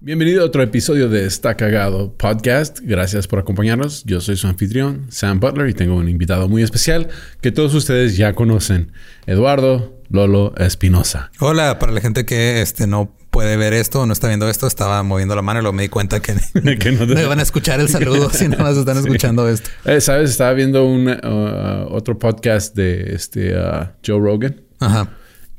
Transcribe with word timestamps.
Bienvenido 0.00 0.42
a 0.42 0.46
otro 0.46 0.62
episodio 0.62 1.08
de 1.08 1.26
Está 1.26 1.56
Cagado 1.56 2.14
Podcast. 2.16 2.78
Gracias 2.80 3.26
por 3.26 3.40
acompañarnos. 3.40 4.04
Yo 4.04 4.20
soy 4.20 4.36
su 4.36 4.46
anfitrión, 4.46 5.06
Sam 5.08 5.40
Butler, 5.40 5.68
y 5.68 5.74
tengo 5.74 5.96
un 5.96 6.08
invitado 6.08 6.48
muy 6.48 6.62
especial 6.62 7.08
que 7.40 7.50
todos 7.50 7.74
ustedes 7.74 8.16
ya 8.16 8.32
conocen, 8.32 8.92
Eduardo 9.26 10.00
Lolo 10.08 10.54
Espinosa. 10.56 11.32
Hola, 11.40 11.80
para 11.80 11.90
la 11.90 12.00
gente 12.00 12.24
que 12.24 12.62
este, 12.62 12.86
no 12.86 13.12
puede 13.30 13.56
ver 13.56 13.72
esto 13.72 14.02
o 14.02 14.06
no 14.06 14.12
está 14.12 14.28
viendo 14.28 14.48
esto, 14.48 14.68
estaba 14.68 15.02
moviendo 15.02 15.34
la 15.34 15.42
mano 15.42 15.58
y 15.58 15.62
luego 15.62 15.72
me 15.72 15.82
di 15.82 15.88
cuenta 15.88 16.20
que, 16.20 16.32
no, 16.54 17.20
iban 17.20 17.40
a 17.40 17.42
escuchar 17.42 17.80
el 17.80 17.88
saludo 17.88 18.30
si 18.30 18.46
nada 18.46 18.62
más 18.62 18.76
están 18.76 18.98
escuchando 19.04 19.48
esto. 19.48 19.68
Eh, 19.84 20.00
Sabes, 20.00 20.30
estaba 20.30 20.52
viendo 20.52 20.86
un 20.86 21.08
uh, 21.08 21.92
otro 21.92 22.16
podcast 22.20 22.76
de 22.76 23.14
este 23.16 23.58
uh, 23.58 23.88
Joe 24.06 24.20
Rogan. 24.20 24.60
Ajá. 24.78 25.10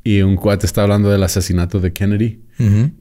Y 0.02 0.22
un 0.22 0.36
cuate 0.36 0.64
está 0.64 0.84
hablando 0.84 1.10
del 1.10 1.22
asesinato 1.22 1.78
de 1.78 1.92
Kennedy. 1.92 2.40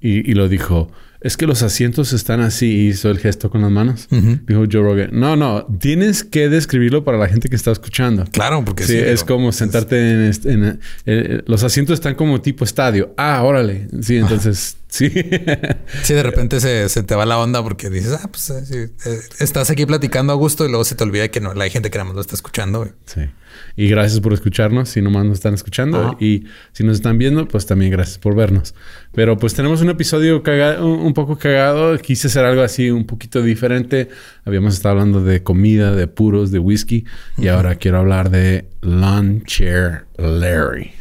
y, 0.02 0.30
y 0.30 0.34
lo 0.34 0.50
dijo 0.50 0.92
es 1.22 1.36
que 1.36 1.46
los 1.46 1.64
asientos 1.64 2.14
están 2.14 2.40
así. 2.42 2.88
Hizo 2.88 3.10
el 3.10 3.20
gesto 3.20 3.50
con 3.50 3.62
las 3.62 3.72
manos. 3.72 4.08
Dijo 4.10 4.64
Joe 4.72 4.82
Rogan. 4.82 5.10
No, 5.12 5.36
no, 5.36 5.66
tienes 5.80 6.24
que 6.24 6.50
describirlo 6.50 7.04
para 7.04 7.18
la 7.18 7.28
gente 7.28 7.50
que 7.50 7.56
está 7.56 7.72
escuchando. 7.72 8.26
Claro, 8.32 8.64
porque 8.64 8.84
sí. 8.84 8.98
es 8.98 9.24
como 9.24 9.52
sentarte 9.52 10.12
en, 10.12 10.32
en, 10.46 10.80
eh, 11.06 11.42
los 11.46 11.64
asientos 11.64 11.96
están 11.96 12.16
como 12.16 12.42
tipo 12.42 12.64
estadio. 12.64 13.14
Ah, 13.18 13.44
órale. 13.44 13.88
Sí, 14.02 14.18
entonces 14.18 14.78
sí. 14.88 15.10
sí, 16.04 16.14
de 16.14 16.24
repente 16.24 16.60
se, 16.60 17.04
te 17.04 17.16
va 17.16 17.26
la 17.26 17.38
onda 17.38 17.62
porque 17.62 17.90
dices, 17.90 18.14
ah, 18.14 18.30
pues 18.32 18.50
eh, 18.50 18.90
eh, 19.06 19.20
estás 19.40 19.70
aquí 19.70 19.86
platicando 19.86 20.34
a 20.34 20.36
gusto 20.36 20.66
y 20.66 20.70
luego 20.70 20.86
se 20.86 20.96
te 20.96 21.04
olvida 21.04 21.28
que 21.30 21.42
no, 21.42 21.54
la 21.54 21.66
hay 21.66 21.70
gente 21.70 21.90
que 21.90 21.98
nada 21.98 22.08
más 22.08 22.16
lo 22.16 22.22
está 22.22 22.36
escuchando. 22.36 22.90
Sí. 23.06 23.22
Y 23.76 23.88
gracias 23.88 24.20
por 24.20 24.34
escucharnos, 24.34 24.90
si 24.90 25.02
nomás 25.02 25.26
nos 25.26 25.36
están 25.36 25.54
escuchando. 25.54 26.18
Y 26.20 26.46
si 26.72 26.84
nos 26.84 26.98
están 26.98 27.18
viendo, 27.18 27.48
pues 27.48 27.66
también 27.66 27.92
gracias 27.92 28.18
por 28.18 28.36
vernos. 28.36 28.76
Pero 29.14 29.38
pues 29.38 29.54
tenemos 29.54 29.82
un 29.82 29.90
episodio 29.90 30.44
cagado, 30.44 30.88
un 30.88 31.14
poco 31.14 31.38
cagado. 31.38 31.98
Quise 31.98 32.28
hacer 32.28 32.46
algo 32.46 32.62
así 32.62 32.92
un 32.92 33.06
poquito 33.06 33.42
diferente. 33.42 34.10
Habíamos 34.46 34.74
estado 34.74 34.94
hablando 34.94 35.24
de 35.24 35.44
comida, 35.44 35.96
de 35.96 36.08
puros, 36.08 36.52
de 36.52 36.60
whisky. 36.60 37.06
Y 37.38 37.48
ahora 37.48 37.76
quiero 37.76 38.00
hablar 38.00 38.30
de 38.30 38.68
Lawn 38.82 39.44
Chair 39.46 40.06
Larry. 40.18 40.92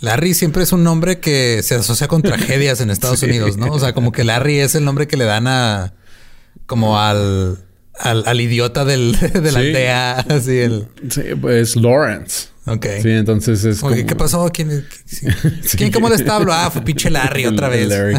Larry 0.00 0.34
siempre 0.34 0.62
es 0.62 0.72
un 0.72 0.84
nombre 0.84 1.20
que 1.20 1.62
se 1.62 1.74
asocia 1.74 2.06
con 2.06 2.22
tragedias 2.22 2.80
en 2.80 2.90
Estados 2.90 3.22
Unidos, 3.24 3.56
¿no? 3.56 3.72
O 3.72 3.78
sea, 3.78 3.92
como 3.92 4.12
que 4.12 4.24
Larry 4.24 4.58
es 4.58 4.74
el 4.74 4.84
nombre 4.84 5.06
que 5.06 5.16
le 5.16 5.24
dan 5.24 5.46
a... 5.46 5.94
como 6.66 7.00
al 7.00 7.65
al, 7.98 8.40
idiota 8.40 8.84
del, 8.84 9.16
de 9.32 9.52
la 9.52 9.58
aldea, 9.58 10.12
así 10.28 10.58
el... 10.58 10.88
Sí, 11.08 11.22
pues 11.40 11.76
Lawrence. 11.76 12.48
Ok. 12.66 12.86
Sí, 13.00 13.10
entonces 13.10 13.64
es 13.64 13.80
como... 13.80 13.94
¿Qué 13.94 14.16
pasó? 14.16 14.50
¿Quién, 14.52 14.86
¿Quién 15.76 15.92
cómo 15.92 16.08
le 16.08 16.16
está 16.16 16.38
Ah, 16.50 16.70
fue 16.70 16.82
pinche 16.82 17.10
Larry 17.10 17.46
otra 17.46 17.68
vez. 17.68 17.88
Larry. 17.88 18.16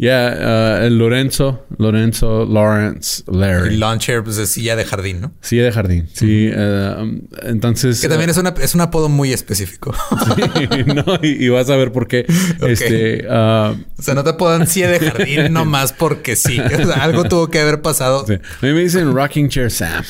Ya, 0.00 0.84
uh, 0.86 0.90
Lorenzo, 0.90 1.66
Lorenzo, 1.76 2.46
Lawrence, 2.46 3.24
Larry. 3.26 3.74
El 3.74 3.80
lawn 3.80 3.98
chair, 3.98 4.22
pues 4.22 4.38
es 4.38 4.48
silla 4.48 4.76
de 4.76 4.84
jardín, 4.84 5.20
¿no? 5.20 5.32
Silla 5.40 5.64
de 5.64 5.72
jardín, 5.72 6.08
sí. 6.12 6.48
Uh, 6.50 7.26
entonces... 7.42 8.00
Que 8.00 8.08
también 8.08 8.30
uh, 8.30 8.32
es, 8.32 8.38
una, 8.38 8.54
es 8.62 8.76
un 8.76 8.80
apodo 8.80 9.08
muy 9.08 9.32
específico. 9.32 9.92
sí, 10.36 10.84
no, 10.86 11.04
y, 11.20 11.48
vas 11.48 11.68
a 11.68 11.74
ver 11.74 11.90
por 11.90 12.06
qué. 12.06 12.26
Este, 12.68 13.26
o 13.26 13.76
sea, 13.98 14.14
no 14.14 14.22
te 14.22 14.30
apodan 14.30 14.66
silla 14.66 14.88
de 14.88 15.00
jardín 15.00 15.52
nomás 15.52 15.92
porque 15.92 16.36
sí. 16.36 16.60
O 16.60 16.86
sea, 16.86 17.02
algo 17.02 17.24
tuvo 17.24 17.48
que 17.48 17.60
haber 17.60 17.82
pasado. 17.82 18.24
A 18.28 18.66
mí 18.66 18.72
me 18.72 18.80
dicen 18.80 19.12
Rocking 19.12 19.48
Chair 19.48 19.70
Sam. 19.70 20.04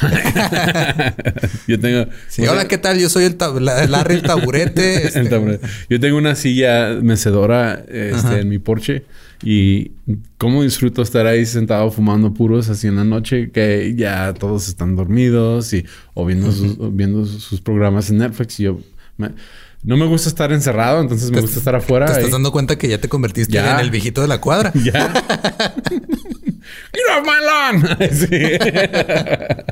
Yo 1.66 1.78
tengo... 1.78 2.06
Sí, 2.28 2.46
hola, 2.46 2.68
¿qué 2.68 2.78
tal? 2.78 2.98
Yo 2.98 3.08
soy 3.08 3.24
el 3.24 3.36
Larry 3.38 4.16
el 4.16 4.22
taburete. 4.22 5.06
Este. 5.06 5.60
Yo 5.88 6.00
tengo 6.00 6.18
una 6.18 6.34
silla 6.34 6.98
mecedora 7.00 7.82
este, 7.88 8.40
en 8.40 8.48
mi 8.48 8.58
porche. 8.58 9.04
Y 9.42 9.92
cómo 10.36 10.62
disfruto 10.62 11.02
estar 11.02 11.26
ahí 11.26 11.46
sentado 11.46 11.90
fumando 11.90 12.34
puros 12.34 12.68
así 12.68 12.88
en 12.88 12.96
la 12.96 13.04
noche 13.04 13.50
que 13.50 13.94
ya 13.96 14.34
todos 14.34 14.68
están 14.68 14.96
dormidos 14.96 15.72
y 15.72 15.84
o 16.14 16.26
viendo, 16.26 16.50
sus, 16.50 16.76
viendo 16.94 17.24
sus 17.24 17.60
programas 17.60 18.10
en 18.10 18.18
Netflix 18.18 18.58
y 18.58 18.64
yo 18.64 18.80
no 19.84 19.96
me 19.96 20.06
gusta 20.06 20.28
estar 20.28 20.52
encerrado, 20.52 21.00
entonces 21.00 21.30
me 21.30 21.40
gusta 21.40 21.58
estar 21.58 21.74
afuera. 21.74 22.06
Te 22.06 22.12
estás 22.12 22.32
dando 22.32 22.50
cuenta 22.50 22.76
que 22.76 22.88
ya 22.88 22.98
te 22.98 23.08
convertiste 23.08 23.58
en 23.58 23.78
el 23.78 23.90
viejito 23.90 24.20
de 24.22 24.28
la 24.28 24.40
cuadra. 24.40 24.72
Ya. 24.82 25.12
Get 26.92 27.04
off 27.16 27.24
my 27.24 27.40
lawn. 27.44 27.82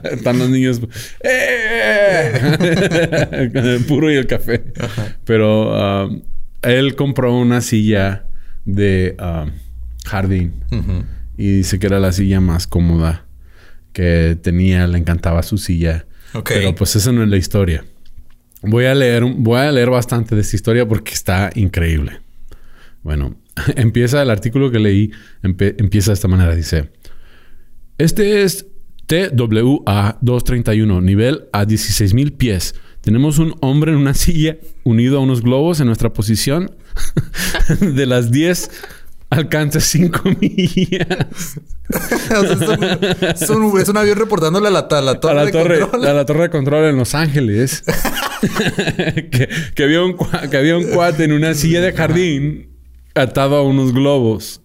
Están 0.05 0.39
los 0.39 0.49
niños. 0.49 0.81
¡Eh! 1.23 2.33
Con 3.53 3.67
el 3.67 3.85
puro 3.85 4.11
y 4.11 4.17
el 4.17 4.27
café. 4.27 4.65
Pero 5.25 6.07
um, 6.07 6.23
él 6.63 6.95
compró 6.97 7.37
una 7.37 7.61
silla 7.61 8.26
de 8.67 9.17
um, 9.19 9.51
jardín. 10.05 10.53
Y 11.39 11.53
dice 11.53 11.79
que 11.79 11.87
era 11.87 11.99
la 11.99 12.13
silla 12.13 12.41
más 12.41 12.67
cómoda 12.67 13.25
que 13.93 14.37
tenía. 14.43 14.87
Le 14.87 14.99
encantaba 14.99 15.43
su 15.43 15.57
silla. 15.57 16.07
Pero 16.45 16.75
pues 16.75 16.97
esa 16.97 17.13
no 17.13 17.23
es 17.23 17.31
la 17.31 17.39
historia. 17.39 17.85
Voy 18.63 18.85
a 18.85 18.95
leer, 18.95 19.25
voy 19.25 19.61
a 19.61 19.73
leer 19.73 19.89
bastante 19.89 20.35
de 20.35 20.43
esta 20.43 20.57
historia 20.57 20.87
porque 20.87 21.15
está 21.15 21.51
increíble. 21.55 22.21
Bueno, 23.03 23.37
empieza 23.77 24.21
el 24.21 24.31
artículo 24.31 24.71
que 24.71 24.81
leí, 24.81 25.13
empieza 25.43 26.11
de 26.11 26.15
esta 26.15 26.29
manera. 26.29 26.55
Dice, 26.55 26.91
este 27.97 28.43
es 28.43 28.67
TWA 29.07 30.19
231, 30.21 31.01
nivel 31.01 31.45
a 31.53 31.65
16.000 31.65 32.37
pies. 32.37 32.75
Tenemos 33.01 33.39
un 33.39 33.55
hombre 33.61 33.93
en 33.93 33.99
una 33.99 34.15
silla 34.15 34.57
unido 34.83 35.19
a 35.19 35.21
unos 35.21 35.43
globos 35.43 35.81
en 35.81 35.87
nuestra 35.87 36.13
posición 36.13 36.73
de 37.81 38.07
las 38.07 38.31
10 38.31 38.71
alcanza 39.31 39.81
5 39.81 40.23
millas. 40.41 41.61
es, 43.41 43.51
un, 43.89 43.97
avión 43.97 44.19
reportándole 44.19 44.69
a 44.69 44.71
la, 44.71 44.89
torre, 44.89 45.47
de 45.47 45.53
control. 45.53 46.07
A 46.07 46.13
la 46.13 46.27
torre 46.27 46.43
de 46.43 46.51
control 46.51 46.85
en 46.87 46.97
Los 46.97 47.15
Ángeles. 47.15 47.85
que, 49.75 49.83
había 49.83 50.03
un, 50.03 50.17
que 50.51 50.57
había 50.57 50.77
un 50.77 50.85
cuate 50.85 51.25
en 51.25 51.33
una 51.33 51.55
silla 51.55 51.81
de 51.81 51.93
jardín 51.93 52.71
atado 53.15 53.57
a 53.57 53.63
unos 53.63 53.93
globos. 53.93 54.61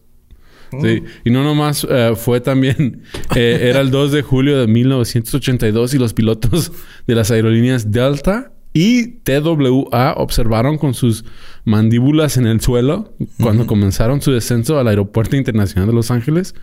Sí. 0.82 1.04
Y 1.26 1.32
no 1.32 1.44
nomás 1.44 1.86
eh, 1.90 2.14
fue 2.16 2.40
también, 2.40 3.04
eh, 3.36 3.60
era 3.64 3.82
el 3.82 3.92
2 3.92 4.14
de 4.14 4.22
julio 4.22 4.58
de 4.58 4.68
1982 4.68 5.94
y 5.94 5.98
los 5.98 6.14
pilotos 6.14 6.72
de 7.06 7.16
las 7.16 7.30
aerolíneas 7.30 7.92
Delta 7.92 8.54
y 8.74 9.08
TWA 9.24 10.14
observaron 10.18 10.78
con 10.78 10.94
sus 10.94 11.26
mandíbulas 11.66 12.38
en 12.38 12.48
el 12.48 12.62
suelo 12.62 13.14
cuando 13.42 13.68
comenzaron 13.68 14.22
su 14.22 14.32
descenso 14.32 14.80
al 14.80 14.88
Aeropuerto 14.88 15.36
Internacional 15.36 15.88
de 15.88 15.94
Los 15.94 16.12
Ángeles. 16.12 16.56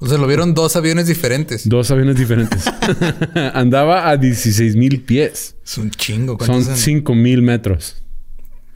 O 0.00 0.06
sea, 0.06 0.18
lo 0.18 0.26
vieron 0.26 0.54
dos 0.54 0.76
aviones 0.76 1.06
diferentes. 1.06 1.68
Dos 1.68 1.90
aviones 1.90 2.16
diferentes. 2.16 2.64
Andaba 3.54 4.08
a 4.08 4.16
16 4.16 4.76
mil 4.76 5.02
pies. 5.02 5.56
Es 5.64 5.78
un 5.78 5.90
chingo. 5.90 6.38
Son 6.44 6.62
5 6.62 7.14
mil 7.14 7.42
metros. 7.42 7.96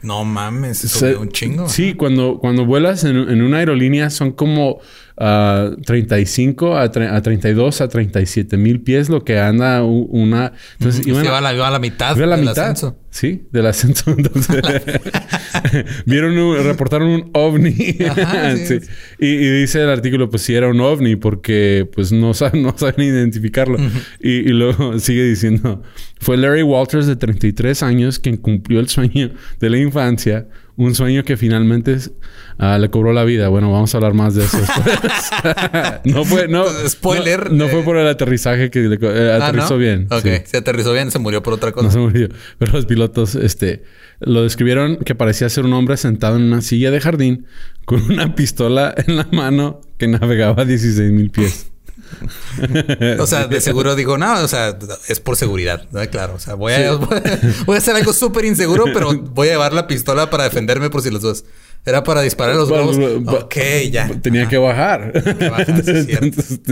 No 0.03 0.25
mames, 0.25 0.83
eso 0.83 1.07
es 1.07 1.17
un 1.17 1.29
chingo. 1.29 1.69
Sí, 1.69 1.93
cuando, 1.93 2.37
cuando 2.39 2.65
vuelas 2.65 3.03
en, 3.05 3.15
en, 3.15 3.41
una 3.41 3.57
aerolínea 3.57 4.09
son 4.09 4.33
como 4.33 4.79
a 5.17 5.71
35 5.85 6.75
a, 6.75 6.83
a 6.83 7.21
32 7.21 7.81
a 7.81 7.87
37 7.87 8.57
mil 8.57 8.81
pies 8.81 9.09
lo 9.09 9.23
que 9.23 9.39
anda 9.39 9.83
una... 9.83 10.53
Entonces, 10.77 11.07
iban 11.07 11.25
a, 11.27 11.39
la, 11.41 11.69
la 11.69 11.79
mitad. 11.79 12.17
la 12.17 12.37
mitad. 12.37 12.57
Ascenso. 12.59 12.97
Sí, 13.13 13.43
del 13.51 13.67
ascenso. 13.67 14.09
Entonces, 14.17 14.59
vieron, 16.07 16.35
un, 16.35 16.57
reportaron 16.63 17.09
un 17.09 17.29
ovni. 17.33 17.71
sí. 17.75 18.79
y, 19.19 19.27
y, 19.27 19.49
dice 19.61 19.83
el 19.83 19.89
artículo, 19.89 20.31
pues 20.31 20.41
si 20.41 20.55
era 20.55 20.67
un 20.67 20.81
ovni 20.81 21.15
porque 21.15 21.87
pues 21.93 22.11
no, 22.11 22.33
saben, 22.33 22.63
no 22.63 22.75
saben 22.75 23.05
identificarlo. 23.05 23.77
y, 24.19 24.31
y, 24.31 24.49
luego 24.49 24.97
sigue 24.97 25.23
diciendo, 25.25 25.83
fue 26.19 26.37
Larry 26.37 26.63
Walters 26.63 27.05
de 27.05 27.15
33 27.15 27.83
años 27.83 28.17
quien 28.17 28.35
cumplió 28.37 28.79
el 28.79 28.89
sueño 28.89 29.29
de 29.59 29.69
la 29.69 29.77
infancia 29.77 30.47
un 30.75 30.95
sueño 30.95 31.23
que 31.23 31.37
finalmente 31.37 31.97
uh, 32.59 32.79
le 32.79 32.89
cobró 32.89 33.13
la 33.13 33.23
vida. 33.23 33.47
Bueno, 33.49 33.71
vamos 33.71 33.93
a 33.93 33.97
hablar 33.97 34.13
más 34.13 34.35
de 34.35 34.45
eso 34.45 34.57
después. 34.57 34.99
no 36.05 36.25
fue, 36.25 36.47
no, 36.47 36.65
spoiler. 36.87 37.51
No, 37.51 37.67
fue 37.67 37.83
por 37.83 37.97
el 37.97 38.07
aterrizaje 38.07 38.69
que 38.71 38.79
le, 38.79 38.95
eh, 38.95 39.31
ah, 39.31 39.47
aterrizó 39.47 39.77
bien. 39.77 40.07
Ok, 40.09 40.45
se 40.45 40.57
aterrizó 40.57 40.93
bien, 40.93 41.11
se 41.11 41.19
murió 41.19 41.43
por 41.43 41.53
otra 41.53 41.71
cosa. 41.71 41.87
No 41.87 41.91
se 41.91 41.99
murió. 41.99 42.29
Pero 42.57 42.73
los 42.73 42.85
pilotos, 42.85 43.35
este, 43.35 43.83
lo 44.19 44.43
describieron 44.43 44.97
que 44.97 45.15
parecía 45.15 45.47
ser 45.49 45.65
un 45.65 45.73
hombre 45.73 45.97
sentado 45.97 46.37
en 46.37 46.43
una 46.43 46.61
silla 46.61 46.89
de 46.91 46.99
jardín 46.99 47.45
con 47.85 48.01
una 48.03 48.35
pistola 48.35 48.93
en 48.95 49.17
la 49.17 49.27
mano 49.31 49.81
que 49.97 50.07
navegaba 50.07 50.63
a 50.63 50.65
16 50.65 51.11
mil 51.11 51.29
pies. 51.29 51.72
o 53.19 53.27
sea, 53.27 53.47
de 53.47 53.61
seguro 53.61 53.95
digo, 53.95 54.17
no, 54.17 54.41
o 54.41 54.47
sea, 54.47 54.77
es 55.07 55.19
por 55.19 55.35
seguridad, 55.35 55.87
Claro, 56.11 56.35
o 56.35 56.39
sea, 56.39 56.55
voy 56.55 56.73
a, 56.73 56.93
voy 57.65 57.75
a 57.75 57.77
hacer 57.77 57.95
algo 57.95 58.13
súper 58.13 58.45
inseguro, 58.45 58.85
pero 58.93 59.13
voy 59.13 59.47
a 59.49 59.51
llevar 59.51 59.73
la 59.73 59.87
pistola 59.87 60.29
para 60.29 60.43
defenderme 60.45 60.89
por 60.89 61.01
si 61.01 61.09
los 61.09 61.21
dos. 61.21 61.45
Era 61.85 62.01
para 62.03 62.21
disparar 62.21 62.55
los 62.55 62.69
globos. 62.69 62.97
ok, 63.27 63.55
ya. 63.91 64.09
Tenía 64.21 64.47
que 64.47 64.57
bajar. 64.57 65.11
Entonces, 65.13 66.07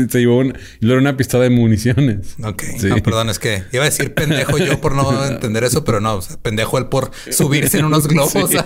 se 0.10 0.20
llevó 0.20 0.38
una, 0.38 0.54
y 0.80 0.86
luego 0.86 1.02
una 1.02 1.18
pistola 1.18 1.44
de 1.44 1.50
municiones. 1.50 2.36
Ok. 2.42 2.64
No, 2.84 2.96
perdón, 3.04 3.30
es 3.30 3.38
que 3.38 3.64
iba 3.74 3.84
a 3.84 3.90
decir 3.90 4.14
pendejo 4.14 4.58
yo 4.58 4.80
por 4.80 4.96
no 4.96 5.26
entender 5.28 5.66
eso, 5.66 5.84
pero 5.84 6.00
no, 6.00 6.22
pendejo 6.42 6.78
él 6.78 6.86
por 6.86 7.12
subirse 7.30 7.80
en 7.80 7.86
unos 7.86 8.08
globos 8.08 8.56
a, 8.56 8.66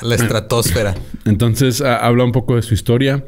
la 0.00 0.14
estratosfera. 0.14 0.94
Entonces 1.26 1.82
habla 1.82 2.24
un 2.24 2.32
poco 2.32 2.56
de 2.56 2.62
su 2.62 2.72
historia. 2.72 3.26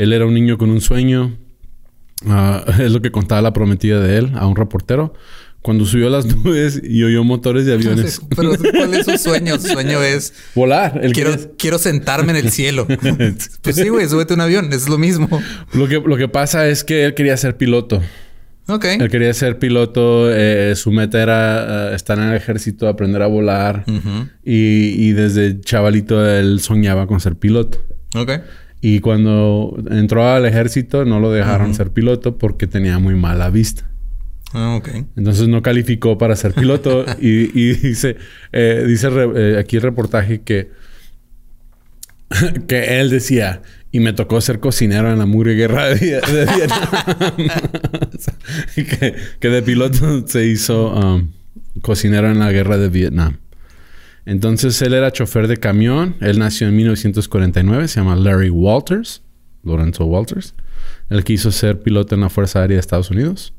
Él 0.00 0.14
era 0.14 0.24
un 0.24 0.32
niño 0.32 0.56
con 0.56 0.70
un 0.70 0.80
sueño. 0.80 1.36
Ah, 2.26 2.64
es 2.80 2.90
lo 2.90 3.02
que 3.02 3.10
contaba 3.10 3.42
la 3.42 3.52
prometida 3.52 4.00
de 4.00 4.16
él 4.18 4.32
a 4.34 4.46
un 4.46 4.56
reportero 4.56 5.12
cuando 5.62 5.84
subió 5.84 6.06
a 6.06 6.10
las 6.10 6.24
nubes 6.36 6.80
y 6.82 7.02
oyó 7.02 7.22
motores 7.22 7.66
de 7.66 7.74
aviones. 7.74 8.22
Pero 8.34 8.52
¿cuál 8.56 8.94
es 8.94 9.04
su 9.04 9.18
sueño? 9.28 9.58
Su 9.58 9.68
sueño 9.68 10.02
es... 10.02 10.32
Volar. 10.54 11.00
quiero, 11.12 11.32
quiero 11.58 11.78
sentarme 11.78 12.30
en 12.30 12.46
el 12.46 12.50
cielo. 12.50 12.86
pues 13.60 13.76
sí, 13.76 13.90
güey, 13.90 14.08
súbete 14.08 14.32
un 14.32 14.40
avión. 14.40 14.72
Es 14.72 14.88
lo 14.88 14.96
mismo. 14.96 15.28
Lo 15.74 15.86
que, 15.86 16.00
lo 16.00 16.16
que 16.16 16.28
pasa 16.28 16.66
es 16.68 16.82
que 16.82 17.04
él 17.04 17.14
quería 17.14 17.36
ser 17.36 17.58
piloto. 17.58 18.00
Ok. 18.68 18.84
Él 18.86 19.10
quería 19.10 19.34
ser 19.34 19.58
piloto. 19.58 20.30
Eh, 20.32 20.74
su 20.76 20.92
meta 20.92 21.22
era 21.22 21.90
eh, 21.90 21.94
estar 21.94 22.18
en 22.18 22.28
el 22.28 22.36
ejército, 22.36 22.88
aprender 22.88 23.20
a 23.20 23.26
volar. 23.26 23.84
y, 24.42 25.08
y, 25.08 25.12
desde 25.12 25.60
chavalito 25.60 26.26
él 26.26 26.60
soñaba 26.60 27.06
con 27.06 27.20
ser 27.20 27.36
piloto. 27.36 27.84
Ok. 28.14 28.30
Y 28.80 29.00
cuando 29.00 29.76
entró 29.90 30.26
al 30.26 30.46
ejército 30.46 31.04
no 31.04 31.20
lo 31.20 31.30
dejaron 31.30 31.74
ser 31.74 31.90
piloto 31.90 32.38
porque 32.38 32.66
tenía 32.66 32.98
muy 32.98 33.14
mala 33.14 33.50
vista. 33.50 33.90
Ah, 34.52 34.76
ok. 34.76 34.88
Entonces 35.16 35.48
no 35.48 35.62
calificó 35.62 36.18
para 36.18 36.34
ser 36.34 36.54
piloto 36.54 37.04
y, 37.20 37.46
dice, 37.74 38.16
eh, 38.52 38.84
dice 38.86 39.08
eh, 39.36 39.56
aquí 39.58 39.76
el 39.76 39.82
reportaje 39.82 40.40
que, 40.40 40.70
que 42.66 43.00
él 43.00 43.10
decía, 43.10 43.62
y 43.92 44.00
me 44.00 44.12
tocó 44.12 44.40
ser 44.40 44.60
cocinero 44.60 45.12
en 45.12 45.18
la 45.18 45.26
mugre 45.26 45.54
guerra 45.54 45.86
de, 45.88 45.94
Vietnam. 45.96 46.88
que, 49.40 49.48
de 49.48 49.62
piloto 49.62 50.26
se 50.26 50.46
hizo 50.46 50.94
um, 50.94 51.30
cocinero 51.82 52.30
en 52.30 52.38
la 52.38 52.52
guerra 52.52 52.76
de 52.76 52.88
Vietnam. 52.88 53.38
Entonces 54.30 54.80
él 54.80 54.94
era 54.94 55.10
chofer 55.10 55.48
de 55.48 55.56
camión. 55.56 56.14
Él 56.20 56.38
nació 56.38 56.68
en 56.68 56.76
1949. 56.76 57.88
Se 57.88 57.98
llama 57.98 58.14
Larry 58.14 58.48
Walters. 58.48 59.22
Lorenzo 59.64 60.04
Walters. 60.04 60.54
Él 61.08 61.24
quiso 61.24 61.50
ser 61.50 61.82
piloto 61.82 62.14
en 62.14 62.20
la 62.20 62.28
Fuerza 62.28 62.60
Aérea 62.60 62.76
de 62.76 62.80
Estados 62.80 63.10
Unidos. 63.10 63.52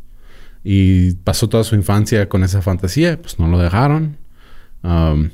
Y 0.63 1.15
pasó 1.15 1.49
toda 1.49 1.65
su 1.65 1.75
infancia 1.75 2.29
con 2.29 2.45
esa 2.45 2.61
fantasía. 2.61 3.21
Pues 3.21 3.37
no 3.37 3.49
lo 3.49 3.59
dejaron. 3.59 4.15
Um, 4.81 5.31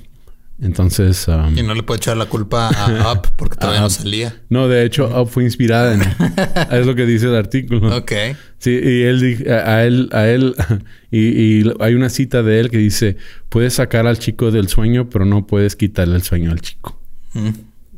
entonces... 0.60 1.28
Um, 1.28 1.56
y 1.58 1.62
no 1.62 1.76
le 1.76 1.84
puede 1.84 1.98
echar 1.98 2.18
la 2.18 2.26
culpa 2.26 2.70
a 2.70 3.14
Up 3.14 3.28
porque 3.38 3.58
todavía 3.58 3.82
no 3.82 3.90
salía. 3.90 4.42
No, 4.50 4.68
de 4.68 4.86
hecho, 4.86 5.08
Up 5.22 5.28
fue 5.30 5.44
inspirada 5.44 5.94
en... 5.94 6.02
es 6.72 6.86
lo 6.86 6.96
que 6.96 7.06
dice 7.06 7.28
el 7.28 7.36
artículo. 7.36 7.96
Ok. 7.96 8.12
Sí, 8.58 8.72
y 8.72 9.04
él... 9.04 9.46
A 9.50 9.84
él... 9.84 10.10
A 10.12 10.28
él 10.28 10.56
y, 11.12 11.64
hay 11.80 11.94
una 11.94 12.10
cita 12.10 12.42
de 12.42 12.60
él 12.60 12.72
que 12.72 12.78
dice... 12.78 13.18
Puedes 13.50 13.76
sacar 13.76 14.08
al 14.08 14.18
chico 14.18 14.52
del 14.52 14.68
sueño, 14.68 15.10
pero 15.10 15.26
no 15.26 15.46
puedes 15.46 15.76
quitarle 15.76 16.16
el 16.16 16.24
sueño 16.24 16.52
al 16.52 16.62
chico. 16.62 17.00
Mm. 17.34 17.50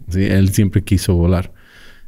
Sí, 0.10 0.26
él 0.26 0.50
siempre 0.50 0.84
quiso 0.84 1.16
volar. 1.16 1.54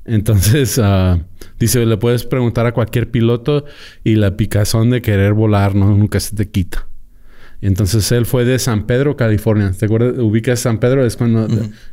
Entonces, 0.03 0.77
uh, 0.77 1.21
dice, 1.59 1.85
le 1.85 1.97
puedes 1.97 2.25
preguntar 2.25 2.65
a 2.65 2.73
cualquier 2.73 3.09
piloto 3.09 3.65
y 4.03 4.15
la 4.15 4.35
picazón 4.35 4.89
de 4.89 5.01
querer 5.01 5.33
volar 5.33 5.75
no 5.75 5.95
nunca 5.95 6.19
se 6.19 6.35
te 6.35 6.49
quita. 6.49 6.87
Entonces 7.61 8.11
él 8.11 8.25
fue 8.25 8.43
de 8.43 8.57
San 8.57 8.87
Pedro, 8.87 9.15
California. 9.15 9.71
¿Te 9.77 9.85
acuerdas? 9.85 10.17
Ubicas 10.17 10.59
San 10.59 10.79
Pedro, 10.79 11.05
es 11.05 11.15
cuando, 11.15 11.47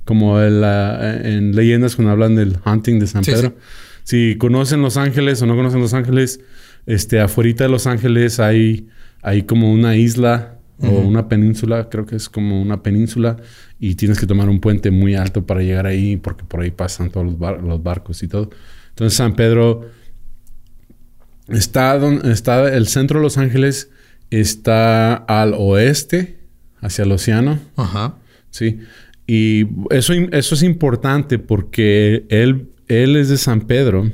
como 0.05 0.41
en 0.43 1.55
leyendas 1.55 1.95
cuando 1.95 2.13
hablan 2.13 2.35
del 2.35 2.57
hunting 2.65 2.99
de 2.99 3.07
San 3.07 3.23
Pedro. 3.23 3.55
Si 4.03 4.37
conocen 4.37 4.81
Los 4.81 4.97
Ángeles 4.97 5.43
o 5.43 5.47
no 5.47 5.55
conocen 5.55 5.81
Los 5.81 5.93
Ángeles, 5.93 6.41
este, 6.87 7.21
afuera 7.21 7.53
de 7.53 7.69
Los 7.69 7.87
Ángeles 7.87 8.41
hay, 8.41 8.89
hay 9.21 9.43
como 9.43 9.71
una 9.71 9.97
isla 9.97 10.55
o 10.81 11.01
una 11.01 11.29
península, 11.29 11.89
creo 11.91 12.07
que 12.07 12.17
es 12.17 12.29
como 12.29 12.63
una 12.63 12.83
península, 12.83 13.37
y 13.79 13.97
tienes 13.97 14.19
que 14.19 14.27
tomar 14.27 14.49
un 14.49 14.61
puente 14.61 14.91
muy 14.91 15.17
alto 15.17 15.45
para 15.45 15.61
llegar 15.61 15.87
ahí, 15.87 16.17
porque 16.17 16.45
por 16.45 16.61
ahí 16.61 16.71
pasan 16.71 17.11
todos 17.11 17.27
los, 17.27 17.63
los 17.63 17.83
barcos 17.83 18.23
y 18.23 18.29
todo. 18.29 18.49
Entonces 18.91 19.17
San 19.17 19.35
Pedro 19.35 19.91
está, 21.49 21.99
donde, 21.99 22.33
está 22.33 22.73
el 22.75 22.87
centro 22.87 23.19
de 23.19 23.25
Los 23.25 23.39
Ángeles 23.39 23.91
está 24.31 25.15
al 25.15 25.55
oeste, 25.55 26.39
hacia 26.81 27.05
el 27.05 27.13
océano. 27.13 27.59
Ajá. 27.77 28.17
Sí. 28.51 28.81
Y 29.27 29.67
eso, 29.91 30.15
eso 30.15 30.55
es 30.55 30.63
importante 30.63 31.39
porque 31.39 32.25
él, 32.31 32.71
él 32.89 33.17
es 33.17 33.29
de 33.29 33.37
San 33.37 33.63
Pedro 33.63 34.11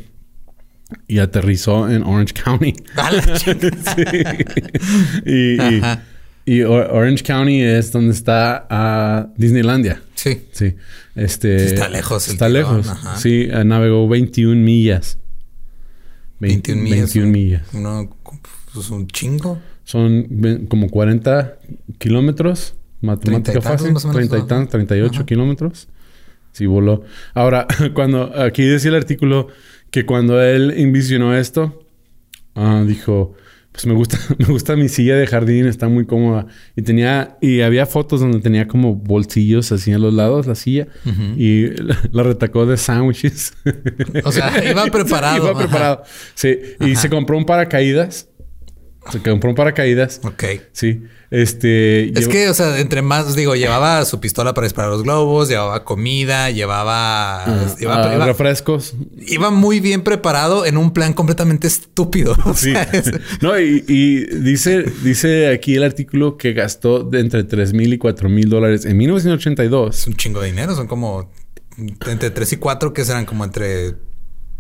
y 1.06 1.18
aterrizó 1.18 1.90
en 1.90 2.02
Orange 2.02 2.34
County. 2.34 2.74
sí. 5.24 5.80
y, 6.46 6.62
Orange 6.62 7.22
County 7.22 7.62
es 7.62 7.92
donde 7.92 8.12
está 8.12 8.66
uh, 8.70 9.32
Disneylandia. 9.40 10.02
Sí. 10.14 10.42
Sí. 10.52 10.74
Este, 11.14 11.64
está 11.64 11.88
lejos. 11.88 12.28
Está 12.28 12.48
lejos. 12.48 12.86
Sí, 13.18 13.48
navegó 13.64 14.08
21 14.08 14.60
millas. 14.60 15.18
21 16.40 16.82
millas. 16.82 17.14
21 17.14 17.32
millas. 17.32 17.74
No, 17.74 18.16
pues 18.72 18.90
un 18.90 19.06
chingo. 19.06 19.60
Son 19.84 20.66
como 20.68 20.88
40 20.88 21.58
kilómetros. 21.98 22.74
Matemática 23.00 23.60
fácil. 23.60 23.94
30 23.94 24.38
y 24.38 24.42
tantos, 24.46 24.70
38 24.70 25.26
kilómetros. 25.26 25.88
Sí, 26.52 26.66
voló. 26.66 27.02
Ahora, 27.34 27.66
cuando 27.94 28.32
aquí 28.40 28.64
decía 28.64 28.90
el 28.90 28.96
artículo 28.96 29.48
que 29.90 30.06
cuando 30.06 30.42
él 30.42 30.72
envisionó 30.76 31.36
esto, 31.36 31.86
ah, 32.54 32.82
dijo, 32.86 33.34
pues 33.74 33.86
me 33.86 33.94
gusta, 33.94 34.18
me 34.38 34.46
gusta 34.46 34.76
mi 34.76 34.88
silla 34.88 35.16
de 35.16 35.26
jardín, 35.26 35.66
está 35.66 35.88
muy 35.88 36.06
cómoda. 36.06 36.46
Y 36.76 36.82
tenía, 36.82 37.36
y 37.40 37.60
había 37.60 37.86
fotos 37.86 38.20
donde 38.20 38.38
tenía 38.38 38.68
como 38.68 38.94
bolsillos 38.94 39.72
así 39.72 39.92
a 39.92 39.98
los 39.98 40.14
lados, 40.14 40.46
la 40.46 40.54
silla, 40.54 40.86
y 41.36 41.66
la, 42.12 42.22
retacó 42.22 42.66
de 42.66 42.76
sándwiches. 42.76 43.52
O 44.24 44.30
sea, 44.30 44.64
iba 44.70 44.86
preparado. 44.86 45.50
iba 45.50 45.58
preparado. 45.58 46.04
Sí, 46.34 46.56
y 46.80 46.94
se 46.94 47.10
compró 47.10 47.36
un 47.36 47.46
paracaídas 47.46 48.28
se 49.10 49.22
compró 49.22 49.50
un 49.50 49.56
paracaídas. 49.56 50.20
Ok. 50.24 50.44
Sí. 50.72 51.02
Este. 51.30 52.16
Es 52.18 52.28
que, 52.28 52.48
o 52.48 52.54
sea, 52.54 52.78
entre 52.78 53.02
más, 53.02 53.34
digo, 53.34 53.56
llevaba 53.56 54.04
su 54.04 54.20
pistola 54.20 54.54
para 54.54 54.66
disparar 54.66 54.90
los 54.90 55.02
globos, 55.02 55.48
llevaba 55.48 55.84
comida, 55.84 56.50
llevaba. 56.50 57.44
Ah, 57.44 58.24
refrescos. 58.24 58.94
Iba 59.26 59.50
muy 59.50 59.80
bien 59.80 60.02
preparado 60.02 60.64
en 60.64 60.76
un 60.76 60.92
plan 60.92 61.12
completamente 61.12 61.66
estúpido. 61.66 62.34
Sí. 62.54 62.72
no, 63.40 63.58
y, 63.58 63.80
dice, 64.26 64.84
dice 65.02 65.48
aquí 65.48 65.74
el 65.74 65.82
artículo 65.82 66.36
que 66.36 66.52
gastó 66.52 67.02
de 67.02 67.18
entre 67.18 67.42
3 67.42 67.72
mil 67.72 67.92
y 67.92 67.98
4 67.98 68.28
mil 68.28 68.48
dólares 68.48 68.84
en 68.84 68.96
1982. 68.96 69.98
Es 69.98 70.06
un 70.06 70.14
chingo 70.14 70.40
de 70.40 70.46
dinero. 70.46 70.76
Son 70.76 70.86
como 70.86 71.32
entre 72.06 72.30
3 72.30 72.52
y 72.52 72.56
4, 72.58 72.92
que 72.92 73.04
serán 73.04 73.26
como 73.26 73.44
entre 73.44 73.96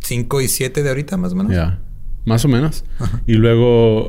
5 0.00 0.40
y 0.40 0.48
7 0.48 0.82
de 0.82 0.88
ahorita, 0.88 1.16
más 1.16 1.32
o 1.32 1.36
menos. 1.36 1.52
Ya. 1.52 1.83
Más 2.24 2.44
o 2.44 2.48
menos. 2.48 2.84
Y 3.26 3.34
luego... 3.34 4.08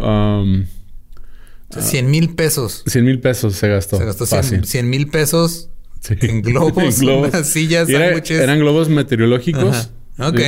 100 1.77 2.09
mil 2.09 2.35
pesos. 2.35 2.83
100 2.85 3.05
mil 3.05 3.19
pesos 3.19 3.55
se 3.55 3.67
gastó. 3.67 3.97
Se 3.97 4.05
gastó 4.05 4.25
100 4.25 4.89
mil 4.89 5.07
pesos 5.07 5.69
en 6.09 6.41
globos, 6.41 7.01
en 7.01 7.45
sillas, 7.45 7.89
sándwiches. 7.89 8.39
eran 8.39 8.59
globos 8.59 8.89
meteorológicos. 8.89 9.91
Ok. 10.19 10.39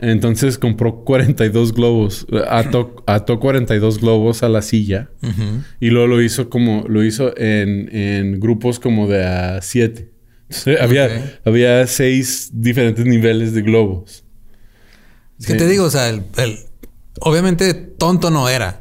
Entonces 0.00 0.58
compró 0.58 1.04
42 1.04 1.72
globos. 1.72 2.26
Ató, 2.48 3.02
ató 3.06 3.40
42 3.40 4.00
globos 4.00 4.42
a 4.42 4.48
la 4.48 4.62
silla. 4.62 5.10
Y 5.80 5.90
luego 5.90 6.06
lo 6.08 6.22
hizo 6.22 6.48
como... 6.48 6.84
Lo 6.88 7.04
hizo 7.04 7.36
en, 7.36 7.94
en 7.94 8.40
grupos 8.40 8.80
como 8.80 9.08
de 9.08 9.24
a 9.24 9.62
7. 9.62 10.10
había, 10.80 11.38
había 11.44 11.86
seis 11.86 12.50
diferentes 12.52 13.04
niveles 13.06 13.54
de 13.54 13.62
globos. 13.62 14.24
Es 15.38 15.46
que 15.46 15.54
te 15.54 15.66
digo, 15.66 15.84
o 15.84 15.90
sea, 15.90 16.08
el 16.08 16.22
obviamente 17.20 17.74
tonto 17.74 18.30
no 18.30 18.48
era. 18.48 18.78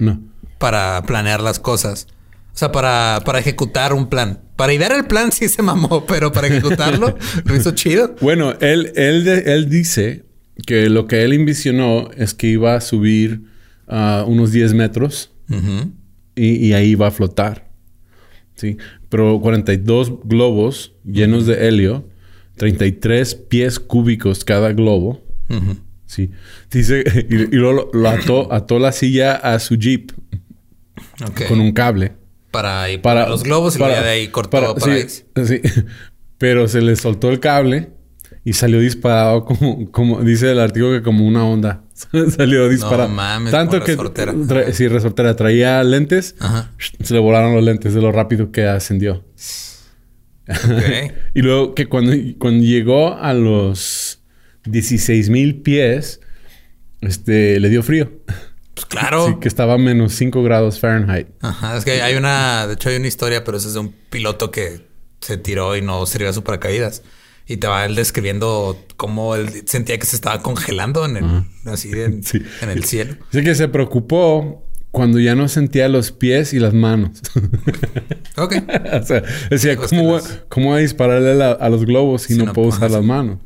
Para 0.57 1.01
planear 1.03 1.41
las 1.41 1.59
cosas. 1.59 2.07
O 2.53 2.57
sea, 2.57 2.71
para, 2.71 3.21
para 3.25 3.39
ejecutar 3.39 3.93
un 3.93 4.07
plan. 4.07 4.41
Para 4.55 4.73
idear 4.73 4.91
el 4.91 5.05
plan 5.05 5.31
sí 5.31 5.49
se 5.49 5.63
mamó, 5.63 6.05
pero 6.05 6.31
para 6.31 6.47
ejecutarlo 6.47 7.17
lo 7.45 7.55
hizo 7.55 7.71
chido. 7.71 8.15
Bueno, 8.21 8.53
él, 8.61 8.91
él, 8.95 9.27
él 9.27 9.69
dice 9.69 10.25
que 10.67 10.89
lo 10.89 11.07
que 11.07 11.23
él 11.23 11.33
envisionó 11.33 12.11
es 12.15 12.33
que 12.33 12.47
iba 12.47 12.75
a 12.75 12.81
subir 12.81 13.43
uh, 13.87 14.23
unos 14.27 14.51
10 14.51 14.73
metros 14.75 15.31
y, 16.35 16.67
y, 16.67 16.73
ahí 16.73 16.91
iba 16.91 17.07
a 17.07 17.11
flotar. 17.11 17.71
Sí, 18.55 18.77
pero 19.09 19.39
42 19.41 20.13
globos 20.23 20.93
llenos 21.03 21.45
de 21.45 21.67
helio, 21.67 22.07
33 22.57 23.35
pies 23.35 23.79
cúbicos 23.79 24.45
cada 24.45 24.73
globo. 24.73 25.21
Sí. 26.13 26.29
Dice, 26.71 27.03
y, 27.29 27.35
y 27.35 27.55
luego 27.57 27.89
lo, 27.93 27.99
lo 28.01 28.09
ató, 28.09 28.53
ató 28.53 28.77
la 28.79 28.91
silla 28.91 29.33
a 29.35 29.57
su 29.59 29.75
jeep 29.75 30.11
con 31.47 31.59
un 31.59 31.71
cable. 31.71 32.13
Para 32.51 32.89
ir 32.91 33.01
Para 33.01 33.21
para 33.21 33.29
los 33.31 33.43
globos 33.43 33.75
y 33.75 33.79
para- 33.79 34.01
de 34.03 34.09
ahí 34.09 34.27
cortó 34.27 34.51
para- 34.51 34.75
para, 34.75 34.95
sí, 35.07 35.23
sí. 35.45 35.61
Pero 36.37 36.67
se 36.67 36.81
le 36.81 36.95
soltó 36.95 37.29
el 37.31 37.39
cable 37.39 37.89
y 38.45 38.53
salió 38.53 38.79
disparado 38.79 39.45
como, 39.45 39.89
como 39.91 40.21
dice 40.21 40.51
el 40.51 40.59
artículo 40.59 40.91
que 40.91 41.01
como 41.01 41.25
una 41.25 41.45
onda. 41.45 41.81
salió 42.37 42.67
disparado. 42.69 43.09
mames, 43.09 43.51
Tanto 43.51 43.73
como 43.79 43.85
que 43.85 43.91
resortera. 43.93 44.33
tra- 44.33 44.71
sí, 44.71 44.87
resortera 44.87 45.35
traía 45.35 45.83
lentes. 45.83 46.35
Ajá. 46.39 46.71
Se 47.01 47.13
le 47.13 47.19
volaron 47.19 47.55
los 47.55 47.63
lentes 47.63 47.93
de 47.93 48.01
lo 48.01 48.11
rápido 48.11 48.51
que 48.51 48.65
ascendió. 48.67 49.23
Ok. 50.47 51.11
Y 51.35 51.41
luego 51.41 51.73
que 51.73 51.87
cuando, 51.87 52.13
cuando 52.37 52.63
llegó 52.65 53.15
a 53.15 53.33
los 53.33 54.19
16 54.65 55.29
mil 55.29 55.61
pies, 55.61 56.21
este, 57.01 57.59
le 57.59 57.69
dio 57.69 57.83
frío. 57.83 58.11
Pues 58.73 58.85
claro. 58.87 59.27
Sí, 59.27 59.35
que 59.39 59.47
estaba 59.47 59.73
a 59.73 59.77
menos 59.77 60.13
5 60.13 60.41
grados 60.43 60.79
Fahrenheit. 60.79 61.27
Ajá. 61.41 61.77
Es 61.77 61.85
que 61.85 62.01
hay 62.01 62.15
una, 62.15 62.65
de 62.67 62.73
hecho 62.73 62.89
hay 62.89 62.95
una 62.97 63.07
historia, 63.07 63.43
pero 63.43 63.57
esa 63.57 63.67
es 63.67 63.73
de 63.75 63.81
un 63.81 63.93
piloto 64.09 64.49
que 64.51 64.81
se 65.21 65.37
tiró 65.37 65.75
y 65.77 65.81
no 65.81 66.05
sirvió 66.05 66.29
a 66.29 66.33
su 66.33 66.43
paracaídas. 66.43 67.03
Y 67.45 67.57
te 67.57 67.67
va 67.67 67.85
él 67.85 67.93
describiendo 67.95 68.77
cómo 68.95 69.35
él 69.35 69.63
sentía 69.65 69.97
que 69.99 70.05
se 70.05 70.15
estaba 70.15 70.41
congelando 70.41 71.05
en 71.05 71.17
el, 71.17 71.43
así 71.65 71.91
en, 71.91 72.23
Sí. 72.23 72.41
en 72.61 72.69
el 72.69 72.85
cielo. 72.85 73.15
Así 73.29 73.43
que 73.43 73.53
se 73.53 73.67
preocupó 73.67 74.65
cuando 74.91 75.19
ya 75.19 75.35
no 75.35 75.47
sentía 75.49 75.89
los 75.89 76.11
pies 76.11 76.53
y 76.53 76.59
las 76.59 76.73
manos. 76.73 77.21
Ok. 78.37 78.55
o 78.93 79.03
sea, 79.05 79.23
decía, 79.51 79.75
Pues 79.75 79.89
¿cómo, 79.89 80.03
voy, 80.05 80.21
cómo 80.49 80.69
voy 80.69 80.79
a 80.79 80.81
dispararle 80.81 81.31
a, 81.33 81.35
la- 81.35 81.51
a 81.51 81.69
los 81.69 81.85
globos 81.85 82.23
si 82.23 82.33
Si 82.33 82.39
no, 82.39 82.45
no 82.45 82.53
puedo 82.53 82.69
usar 82.69 82.89
las 82.89 83.03
manos? 83.03 83.37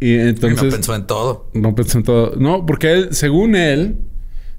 Y 0.00 0.14
entonces... 0.14 0.64
no 0.64 0.70
pensó 0.70 0.94
en 0.94 1.06
todo. 1.06 1.50
No 1.54 1.74
pensó 1.74 1.98
en 1.98 2.04
todo. 2.04 2.34
No, 2.36 2.66
porque 2.66 2.92
él, 2.92 3.08
según 3.12 3.56
él, 3.56 3.96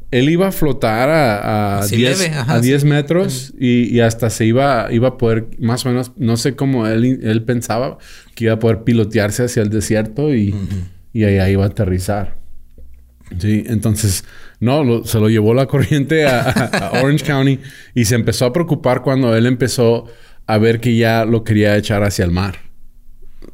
él 0.10 0.29
iba 0.29 0.48
a 0.48 0.51
flotar 0.51 1.10
a, 1.10 1.38
a 1.75 1.79
Así 1.79 1.98
10, 1.98 2.20
leve, 2.20 2.36
ajá, 2.36 2.53
a 2.56 2.60
10 2.62 2.82
sí. 2.82 2.88
metros 2.88 3.53
y, 3.60 3.94
y 3.96 4.00
hasta 4.00 4.29
se 4.29 4.46
iba, 4.46 4.88
iba 4.91 5.10
a 5.10 5.17
poder, 5.17 5.48
más 5.60 5.86
o 5.86 5.89
menos, 5.89 6.12
no 6.17 6.38
sé 6.38 6.56
cómo 6.56 6.88
él, 6.88 7.20
él 7.24 7.44
pensaba 7.44 7.98
que 8.34 8.46
iba 8.46 8.53
a 8.53 8.60
poder 8.60 8.84
pilotearse 8.84 9.44
hacia 9.44 9.62
el 9.62 9.70
desierto 9.70 10.34
y, 10.34 10.56
y 11.13 11.24
allá 11.25 11.50
iba 11.50 11.65
a 11.65 11.67
aterrizar. 11.67 12.38
Sí, 13.39 13.63
entonces, 13.67 14.24
no, 14.62 14.84
lo- 14.86 15.03
se 15.03 15.20
lo 15.20 15.27
llevó 15.29 15.53
la 15.53 15.65
corriente 15.67 16.25
a 16.25 16.91
Orange 17.03 17.25
County 17.25 17.60
y 17.94 18.06
se 18.06 18.15
empezó 18.15 18.46
a 18.46 18.53
preocupar 18.53 19.01
cuando 19.01 19.36
él 19.36 19.46
empezó 19.46 20.06
a 20.46 20.58
ver 20.58 20.79
que 20.79 20.96
ya 20.96 21.25
lo 21.25 21.44
quería 21.44 21.75
echar 21.75 22.03
hacia 22.03 22.24
el 22.24 22.32
mar. 22.32 22.56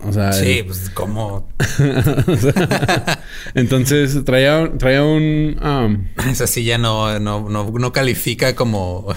O 0.05 0.13
sea, 0.13 0.33
Sí, 0.33 0.63
pues 0.65 0.89
como 0.89 1.47
entonces 3.55 4.23
traía, 4.25 4.71
traía 4.77 5.03
un... 5.03 5.57
um, 5.63 6.07
esa 6.29 6.47
silla 6.47 6.77
no, 6.77 7.19
no, 7.19 7.49
no, 7.49 7.71
no 7.71 7.91
califica 7.91 8.55
como, 8.55 9.07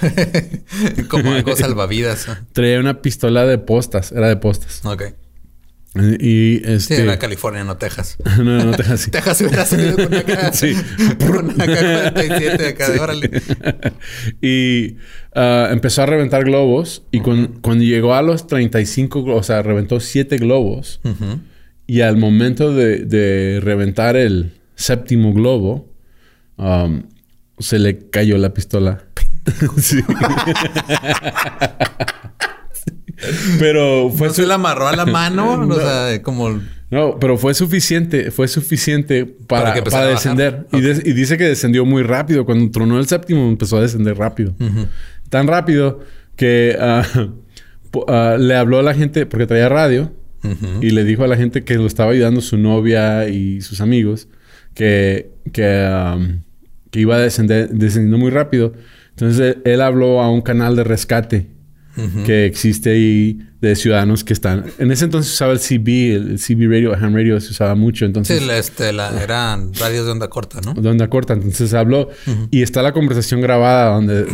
como 1.09 1.33
algo 1.33 1.57
salvavidas. 1.57 2.27
traía 2.53 2.81
una 2.81 3.03
pistola 3.03 3.45
de 3.47 3.59
postas. 3.59 4.13
Era 4.13 4.29
de 4.29 4.37
postas. 4.37 4.85
Ok. 4.85 5.03
Y 6.19 6.59
Sí, 6.59 6.63
este... 6.65 7.03
era 7.03 7.19
California, 7.19 7.65
no 7.65 7.77
Texas. 7.77 8.17
no, 8.39 8.65
no 8.65 8.73
te 8.77 8.83
así. 8.83 9.11
Texas 9.11 9.41
hubiera 9.41 9.65
salido 9.67 9.97
con 9.97 10.09
K. 10.23 10.53
Sí. 10.53 10.75
Con 11.19 11.47
una 11.55 11.67
K-47 11.67 12.69
acá 12.69 12.91
de 12.91 12.99
órale. 13.01 13.31
y 14.43 14.97
ah, 15.35 15.69
empezó 15.71 16.03
a 16.03 16.07
reventar 16.07 16.45
globos. 16.45 17.03
Y 17.11 17.21
cuan- 17.21 17.59
cuando 17.61 17.85
llegó 17.85 18.15
a 18.15 18.23
los 18.23 18.47
35, 18.47 19.25
glo- 19.25 19.37
o 19.37 19.43
sea, 19.43 19.63
reventó 19.63 20.01
7 20.01 20.37
globos. 20.39 21.01
Ujú. 21.05 21.41
Y 21.87 22.01
al 22.01 22.17
momento 22.17 22.75
de, 22.75 23.05
de 23.05 23.61
reventar 23.63 24.17
el 24.17 24.55
séptimo 24.75 25.33
globo, 25.33 25.93
um, 26.57 27.05
se 27.59 27.79
le 27.79 28.11
cayó 28.11 28.37
la 28.39 28.53
pistola. 28.53 29.05
sí. 29.79 30.01
Pero 33.59 34.11
fue 34.11 34.29
¿No 34.29 34.35
se 34.35 34.43
su- 34.43 34.49
la 34.49 34.55
amarró 34.55 34.89
a 34.89 34.97
la 34.97 35.07
mano? 35.07 35.67
O 35.69 35.75
sea, 35.75 36.23
como... 36.23 36.61
no, 36.91 37.19
pero 37.19 37.37
fue 37.37 37.55
suficiente, 37.55 38.31
fue 38.31 38.49
suficiente 38.49 39.27
Para 39.27 39.83
para, 39.85 40.07
descender. 40.07 40.67
Y, 40.73 40.81
dice 40.81 41.37
que 41.37 41.45
descendió 41.45 41.85
muy 41.85 42.03
rápido. 42.03 42.45
Cuando 42.45 42.71
tronó 42.71 42.99
el 42.99 43.07
séptimo, 43.07 43.49
empezó 43.49 43.79
a 43.79 43.83
descender 43.83 44.17
rápido. 44.17 44.55
Tan 45.29 45.47
rápido 45.47 46.01
que 46.37 46.77
ah, 46.79 47.05
ah, 48.09 48.37
le 48.39 48.55
habló 48.55 48.79
a 48.79 48.83
la 48.83 48.95
gente, 48.95 49.27
porque 49.27 49.47
traía 49.47 49.69
radio, 49.69 50.13
y 50.81 50.91
le 50.91 51.03
dijo 51.03 51.25
a 51.25 51.27
la 51.27 51.37
gente 51.37 51.65
que 51.65 51.75
lo 51.75 51.87
estaba 51.87 52.13
ayudando 52.13 52.41
su 52.41 52.57
novia 52.57 53.29
y 53.29 53.63
sus 53.63 53.81
amigos, 53.81 54.29
que, 54.75 55.33
que, 55.53 56.13
um, 56.15 56.43
que 56.93 57.01
iba 57.01 57.17
a 57.17 57.19
descender, 57.19 57.71
descendiendo 57.71 58.17
muy 58.19 58.31
rápido. 58.31 58.73
Entonces 59.11 59.57
él 59.65 59.81
habló 59.81 60.21
a 60.21 60.31
un 60.31 60.43
canal 60.43 60.77
de 60.77 60.85
rescate 60.85 61.56
Que 62.25 62.45
existe 62.45 62.91
ahí 62.91 63.39
de 63.61 63.75
ciudadanos 63.75 64.23
que 64.23 64.33
están... 64.35 64.67
En 64.79 64.91
ese 64.91 65.07
entonces 65.07 65.33
usaba 65.33 65.53
el 65.55 65.59
CB, 65.61 65.89
el, 66.17 66.39
CB 66.39 66.69
radio, 66.71 66.95
ham 66.95 67.15
radio 67.15 67.41
se 67.41 67.53
usaba 67.53 67.75
mucho. 67.75 68.05
Entonces, 68.05 68.39
Sí, 68.41 68.47
la- 68.47 68.59
este, 68.59 68.93
la, 68.93 69.23
eran 69.23 69.73
radios 69.75 70.05
de 70.05 70.13
onda 70.13 70.29
corta, 70.29 70.61
¿no? 70.63 70.75
de 70.75 70.89
onda 70.89 71.09
corta. 71.09 71.33
Entonces 71.33 71.73
habló 71.73 72.11
y 72.51 72.61
está 72.63 72.83
la 72.83 72.93
conversación 72.93 73.41
grabada 73.41 73.95
donde, 73.95 74.27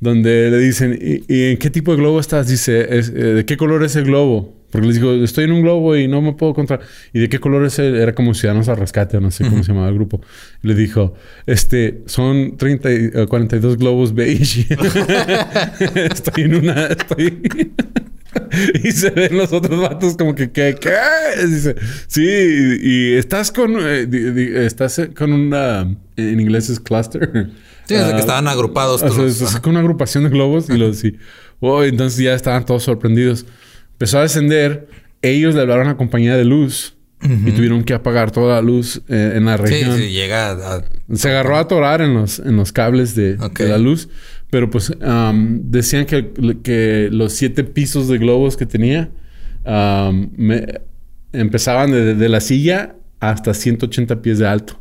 donde 0.00 0.50
le 0.50 0.58
dicen, 0.58 0.98
¿Y, 1.00 1.22
y 1.32 1.50
en 1.52 1.58
qué 1.58 1.68
tipo 1.70 1.90
de 1.92 1.98
globo 1.98 2.18
estás? 2.18 2.48
Dice, 2.48 2.98
"Es, 2.98 3.08
eh, 3.10 3.12
¿de 3.12 3.44
qué 3.44 3.56
color 3.58 3.84
es 3.84 3.94
el 3.96 4.04
globo? 4.04 4.61
Porque 4.72 4.86
les 4.88 4.96
digo, 4.96 5.12
estoy 5.12 5.44
en 5.44 5.52
un 5.52 5.60
globo 5.62 5.94
y 5.96 6.08
no 6.08 6.20
me 6.22 6.32
puedo 6.32 6.50
encontrar. 6.52 6.80
¿Y 7.12 7.20
de 7.20 7.28
qué 7.28 7.38
color 7.38 7.64
es? 7.64 7.78
Era 7.78 8.14
como 8.14 8.32
Ciudadanos 8.34 8.68
al 8.68 8.78
Rescate, 8.78 9.20
no 9.20 9.30
sé 9.30 9.44
cómo 9.44 9.62
se 9.62 9.68
llamaba 9.68 9.88
el 9.90 9.94
grupo. 9.94 10.20
Y 10.64 10.68
le 10.68 10.74
dijo, 10.74 11.14
este, 11.46 12.02
son 12.06 12.56
30, 12.56 12.90
y- 12.90 13.10
eh, 13.14 13.26
42 13.28 13.76
globos 13.76 14.14
beige. 14.14 14.66
estoy 16.12 16.44
en 16.44 16.54
una, 16.56 16.86
estoy... 16.86 17.42
y 18.84 18.90
se 18.92 19.10
ven 19.10 19.36
los 19.36 19.52
otros 19.52 19.78
vatos 19.80 20.16
como 20.16 20.34
que, 20.34 20.50
¿qué? 20.50 20.74
¿Qué? 20.80 21.46
Dice, 21.46 21.74
sí, 22.06 22.24
y, 22.24 22.88
y 22.90 23.12
estás 23.14 23.52
con, 23.52 23.76
eh, 23.78 24.06
di- 24.06 24.30
di- 24.30 24.56
estás 24.56 25.00
con 25.16 25.32
una, 25.34 25.82
en 26.16 26.40
inglés 26.40 26.70
es 26.70 26.80
cluster. 26.80 27.50
Sí, 27.86 27.94
desde 27.94 28.10
Ah, 28.10 28.14
que 28.14 28.20
estaban 28.20 28.48
agrupados 28.48 29.02
o 29.02 29.06
sea, 29.08 29.16
todos. 29.16 29.40
es- 29.42 29.42
es 29.42 29.60
con 29.60 29.70
una 29.72 29.80
agrupación 29.80 30.24
de 30.24 30.30
globos 30.30 30.70
y 30.70 30.78
los 30.78 30.96
sí. 30.98 31.16
Oh, 31.60 31.82
entonces 31.84 32.18
ya 32.20 32.34
estaban 32.34 32.64
todos 32.64 32.82
sorprendidos. 32.84 33.44
Empezó 34.02 34.18
a 34.18 34.22
descender. 34.22 34.88
Ellos 35.22 35.54
le 35.54 35.60
hablaron 35.60 35.86
a 35.86 35.96
compañía 35.96 36.36
de 36.36 36.44
luz 36.44 36.96
y 37.22 37.52
tuvieron 37.52 37.84
que 37.84 37.94
apagar 37.94 38.32
toda 38.32 38.56
la 38.56 38.62
luz 38.62 39.00
eh, 39.08 39.34
en 39.36 39.44
la 39.44 39.56
región. 39.56 39.96
sí, 39.96 40.10
llega 40.10 40.50
a... 40.50 40.82
Se 41.14 41.28
agarró 41.30 41.56
a 41.56 41.60
atorar 41.60 42.00
en 42.02 42.14
los, 42.14 42.40
en 42.40 42.56
los 42.56 42.72
cables 42.72 43.14
de, 43.14 43.36
Ok. 43.38 43.60
de 43.60 43.68
la 43.68 43.78
luz. 43.78 44.08
Pero 44.50 44.68
pues 44.70 44.92
decían 44.98 46.04
que, 46.06 46.32
que 46.64 47.10
los 47.12 47.32
siete 47.32 47.62
pisos 47.62 48.08
de 48.08 48.18
globos 48.18 48.56
que 48.56 48.66
tenía 48.66 49.10
me- 50.36 50.80
empezaban 51.32 51.92
de, 51.92 52.14
de 52.16 52.28
la 52.28 52.40
silla 52.40 52.96
hasta 53.20 53.54
180 53.54 54.20
pies 54.20 54.38
de 54.40 54.48
alto. 54.48 54.80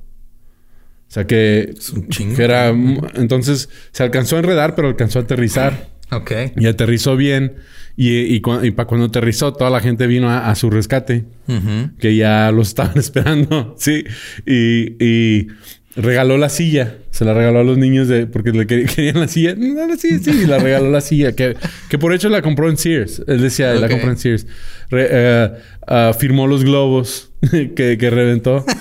O 1.08 1.14
sea 1.14 1.28
que, 1.28 1.74
Es 1.78 1.92
un 1.92 2.08
chingo. 2.10 2.36
que 2.36 2.44
era... 2.44 2.70
Entonces 2.70 3.70
se 3.92 4.02
alcanzó 4.02 4.38
a 4.38 4.40
enredar, 4.40 4.74
pero 4.74 4.88
alcanzó 4.88 5.20
a 5.20 5.22
aterrizar. 5.22 5.90
Ok. 6.12 6.32
Y 6.58 6.68
aterrizó 6.68 7.16
bien. 7.16 7.54
Y, 7.98 8.36
y, 8.36 8.40
para 8.72 8.88
cuando 8.88 9.08
aterrizó, 9.08 9.54
toda 9.54 9.70
la 9.70 9.80
gente 9.80 10.08
vino 10.08 10.30
a, 10.30 10.50
a 10.50 10.56
su 10.56 10.70
rescate. 10.70 11.26
Ujú. 11.48 11.92
Que 12.00 12.16
ya 12.16 12.52
los 12.52 12.70
estaban 12.70 12.98
esperando. 13.00 13.76
Sí. 13.78 14.04
Y, 14.46 15.04
y 15.04 15.48
regaló 15.96 16.38
la 16.38 16.50
silla. 16.50 16.96
Se 17.12 17.26
la 17.26 17.34
regaló 17.34 17.60
a 17.60 17.64
los 17.64 17.78
niños 17.78 18.08
de... 18.08 18.28
Porque 18.28 18.52
le 18.52 18.66
quer- 18.66 18.88
querían 18.96 19.20
la 19.20 19.28
silla. 19.28 19.56
No, 19.58 19.88
la 19.88 19.98
silla, 19.98 20.20
sí. 20.20 20.32
Y 20.44 20.46
la 20.48 20.58
regaló 20.60 20.90
la 20.90 21.02
silla. 21.02 21.34
Que, 21.34 21.56
que 21.90 21.98
por 21.98 22.14
hecho 22.14 22.30
la 22.30 22.42
compró 22.42 22.70
en 22.70 22.78
Sears. 22.78 23.22
Él 23.28 23.42
decía, 23.42 23.74
la 23.74 23.86
Ok. 23.88 23.92
compró 23.92 24.10
en 24.12 24.18
Sears. 24.18 24.48
Re- 24.90 25.08
eh, 25.12 25.50
ah, 25.88 26.14
firmó 26.18 26.48
los 26.48 26.64
globos 26.64 27.31
que, 27.76 27.98
que 27.98 28.10
reventó. 28.10 28.66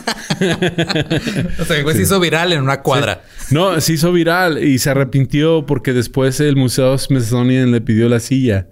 O 1.60 1.64
sea, 1.64 1.82
güey 1.82 1.96
se 1.96 2.02
hizo 2.02 2.18
viral 2.20 2.52
en 2.52 2.62
una 2.62 2.80
cuadra. 2.80 3.22
No, 3.50 3.78
se 3.80 3.92
hizo 3.94 4.10
viral 4.12 4.62
y 4.62 4.78
se 4.78 4.88
arrepintió 4.90 5.66
porque 5.66 5.92
después 5.92 6.40
el 6.40 6.56
Museo 6.56 6.96
Smithsonian 6.96 7.70
le 7.72 7.80
pidió 7.82 8.08
la 8.08 8.20
silla. 8.20 8.68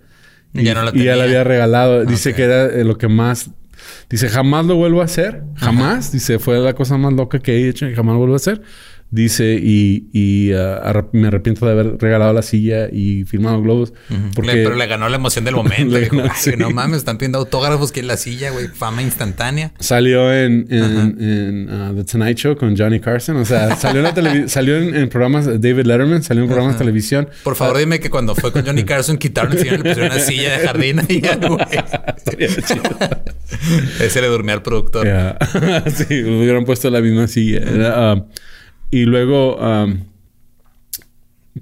Y 0.54 0.62
ya 0.64 0.74
no 0.74 0.82
la 0.84 0.92
y 0.94 1.04
ya 1.04 1.16
la 1.16 1.24
tenía. 1.24 1.40
había 1.40 1.44
regalado. 1.44 2.04
Dice 2.06 2.30
Ok. 2.30 2.36
que 2.36 2.42
era 2.44 2.66
eh, 2.66 2.84
lo 2.84 2.96
que 2.96 3.08
más... 3.08 3.50
Dice, 4.08 4.28
jamás 4.28 4.64
lo 4.66 4.76
vuelvo 4.76 5.02
a 5.02 5.04
hacer. 5.04 5.42
Jamás. 5.56 6.10
Dice, 6.10 6.38
fue 6.38 6.58
la 6.58 6.72
cosa 6.74 6.96
más 6.96 7.12
loca 7.12 7.38
que 7.38 7.52
he 7.52 7.68
hecho 7.68 7.86
y 7.86 7.94
jamás 7.94 8.14
lo 8.14 8.18
vuelvo 8.20 8.34
a 8.34 8.36
hacer. 8.36 8.62
Dice, 9.10 9.58
y, 9.60 10.08
y 10.12 10.52
uh, 10.52 11.08
me 11.12 11.28
arrepiento 11.28 11.64
de 11.64 11.72
haber 11.72 11.98
regalado 11.98 12.32
la 12.32 12.42
silla 12.42 12.88
y 12.92 13.24
firmado 13.24 13.62
globos. 13.62 13.92
porque... 14.34 14.52
pero 14.52 14.76
le 14.76 14.86
ganó 14.86 15.08
la 15.08 15.16
emoción 15.16 15.44
del 15.44 15.54
momento. 15.56 15.98
No 16.56 16.70
mames, 16.70 16.98
están 16.98 17.18
pidiendo 17.18 17.38
autógrafos 17.38 17.92
que 17.92 18.00
en 18.00 18.06
la 18.06 18.16
silla, 18.16 18.50
güey. 18.50 18.68
Fama 18.68 19.02
instantánea. 19.02 19.72
Salió 19.78 20.32
en, 20.32 20.66
en, 20.70 21.68
uh, 21.68 21.94
The 21.94 22.04
Tonight 22.04 22.36
Show 22.36 22.56
con 22.56 22.76
Johnny 22.76 23.00
Carson. 23.00 23.36
O 23.36 23.44
sea, 23.44 23.76
salió 23.80 24.06
en, 24.06 24.48
salió 24.48 24.76
en, 24.76 25.08
programas 25.08 25.46
de 25.46 25.58
David 25.58 25.86
Letterman, 25.86 26.22
salió 26.22 26.42
en 26.42 26.48
programas 26.48 26.74
de 26.74 26.78
televisión. 26.78 27.28
Por 27.44 27.56
favor, 27.56 27.76
ah. 27.76 27.80
dime 27.80 28.00
que 28.00 28.10
cuando 28.10 28.34
fue 28.34 28.52
con 28.52 28.64
Johnny 28.64 28.84
Carson 28.84 29.16
quitaron 29.16 29.52
el 29.52 29.66
y 29.66 29.70
le 29.70 29.78
pusieron 29.78 30.12
una 30.12 30.20
silla 30.20 30.58
de 30.58 30.66
jardín 30.66 31.00
y 31.08 31.20
ya, 31.20 31.36
güey. 31.48 31.60
Ese 34.00 34.20
le 34.20 34.28
durmió 34.28 34.54
al 34.54 34.62
productor. 34.62 35.06
sí, 35.94 36.22
le 36.22 36.38
hubieran 36.38 36.64
puesto 36.64 36.90
la 36.90 37.00
misma 37.00 37.26
silla. 37.26 37.62
Y 38.90 39.04
luego 39.04 39.56
um, 39.56 39.98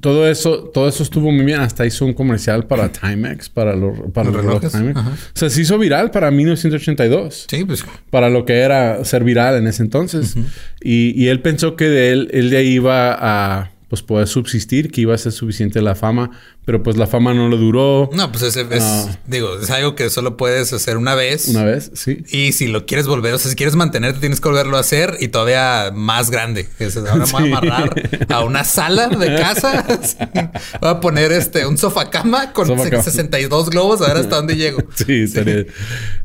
todo 0.00 0.28
eso, 0.28 0.64
todo 0.72 0.88
eso 0.88 1.02
estuvo 1.02 1.30
muy 1.30 1.44
bien. 1.44 1.60
Hasta 1.60 1.86
hizo 1.86 2.04
un 2.04 2.12
comercial 2.12 2.66
para 2.66 2.90
Timex, 2.90 3.48
para 3.48 3.74
los, 3.74 3.98
para 4.12 4.30
los 4.30 4.44
relojes. 4.44 4.72
Timex. 4.72 4.98
O 4.98 5.02
sea, 5.34 5.50
se 5.50 5.62
hizo 5.62 5.78
viral 5.78 6.10
para 6.10 6.30
1982. 6.30 7.46
Sí, 7.48 7.64
pues. 7.64 7.84
Para 8.10 8.28
lo 8.28 8.44
que 8.44 8.58
era 8.58 9.04
ser 9.04 9.24
viral 9.24 9.56
en 9.56 9.66
ese 9.66 9.82
entonces. 9.82 10.36
y, 10.82 11.12
y, 11.20 11.28
él 11.28 11.40
pensó 11.40 11.76
que 11.76 11.88
de 11.88 12.12
él, 12.12 12.28
él 12.32 12.50
de 12.50 12.56
ahí 12.58 12.68
iba 12.68 13.16
a 13.18 13.70
pues 13.88 14.02
poder 14.02 14.26
subsistir, 14.26 14.90
que 14.90 15.02
iba 15.02 15.14
a 15.14 15.18
ser 15.18 15.30
suficiente 15.30 15.80
la 15.80 15.94
fama, 15.94 16.32
pero 16.64 16.82
pues 16.82 16.96
la 16.96 17.06
fama 17.06 17.32
no 17.34 17.48
lo 17.48 17.56
duró. 17.56 18.10
No, 18.12 18.32
pues 18.32 18.42
ese 18.42 18.66
es, 18.70 18.82
ah. 18.82 19.18
digo, 19.28 19.60
es 19.60 19.70
algo 19.70 19.94
que 19.94 20.10
solo 20.10 20.36
puedes 20.36 20.72
hacer 20.72 20.96
una 20.96 21.14
vez. 21.14 21.46
Una 21.48 21.62
vez, 21.62 21.92
sí. 21.94 22.24
Y 22.30 22.50
si 22.52 22.66
lo 22.66 22.84
quieres 22.84 23.06
volver, 23.06 23.34
o 23.34 23.38
sea, 23.38 23.48
si 23.48 23.56
quieres 23.56 23.76
mantenerte, 23.76 24.18
tienes 24.18 24.40
que 24.40 24.48
volverlo 24.48 24.76
a 24.76 24.80
hacer 24.80 25.16
y 25.20 25.28
todavía 25.28 25.92
más 25.94 26.30
grande. 26.30 26.68
ahora 27.08 27.26
me 27.26 27.32
voy 27.32 27.52
a 27.52 27.58
amarrar 27.58 28.26
a 28.28 28.42
una 28.42 28.64
sala 28.64 29.08
de 29.08 29.36
casa. 29.36 29.84
Voy 30.80 30.90
a 30.90 31.00
poner 31.00 31.32
este, 31.32 31.66
un 31.66 31.78
sofá 31.78 32.10
cama 32.10 32.52
con 32.52 32.66
62 32.66 33.70
globos, 33.70 34.00
a 34.02 34.08
ver 34.08 34.16
hasta 34.18 34.36
dónde 34.36 34.56
llego. 34.56 34.82
Sí, 34.94 35.22
estaría. 35.22 35.66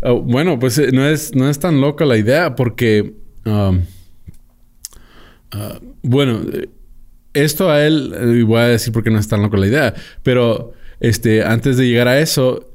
Oh, 0.01 0.21
bueno, 0.21 0.57
pues 0.57 0.77
eh, 0.77 0.91
no 0.91 1.07
es, 1.07 1.35
no 1.35 1.49
es 1.49 1.59
tan 1.59 1.81
loca 1.81 2.05
la 2.05 2.17
idea 2.17 2.55
porque, 2.55 3.13
um, 3.45 3.81
uh, 5.53 5.79
bueno, 6.01 6.41
esto 7.33 7.69
a 7.69 7.85
él, 7.85 8.13
eh, 8.15 8.39
y 8.39 8.41
voy 8.43 8.59
a 8.59 8.67
decir 8.67 8.93
porque 8.93 9.09
no 9.09 9.19
es 9.19 9.27
tan 9.27 9.41
loco 9.41 9.57
la 9.57 9.67
idea, 9.67 9.93
pero 10.23 10.73
este, 10.99 11.43
antes 11.43 11.77
de 11.77 11.87
llegar 11.87 12.07
a 12.07 12.19
eso, 12.19 12.67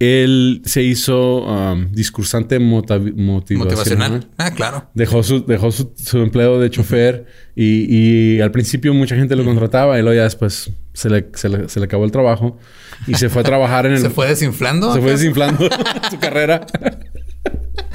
él 0.00 0.62
se 0.64 0.82
hizo 0.82 1.44
um, 1.44 1.92
discursante 1.92 2.58
motivacional. 2.58 4.26
Ah, 4.36 4.50
claro. 4.50 4.88
Dejó 4.94 5.22
su, 5.22 5.44
dejó 5.46 5.70
su, 5.70 6.18
empleo 6.18 6.58
de 6.58 6.70
chofer 6.70 7.26
y, 7.54 8.40
al 8.40 8.50
principio 8.50 8.92
mucha 8.92 9.16
gente 9.16 9.36
lo 9.36 9.44
contrataba 9.44 9.98
y 9.98 10.02
luego 10.02 10.16
ya 10.16 10.24
después 10.24 10.70
se 10.92 11.10
le, 11.10 11.26
se 11.34 11.48
le, 11.48 11.68
se 11.68 11.78
le 11.78 11.86
acabó 11.86 12.04
el 12.04 12.10
trabajo 12.10 12.58
y 13.06 13.14
se 13.14 13.28
fue 13.28 13.42
a 13.42 13.44
trabajar 13.44 13.86
en 13.86 13.92
el... 13.94 14.00
¿Se 14.00 14.10
fue 14.10 14.28
desinflando? 14.28 14.92
Se 14.92 15.00
fue 15.00 15.12
desinflando 15.12 15.68
su 16.10 16.18
carrera. 16.18 16.66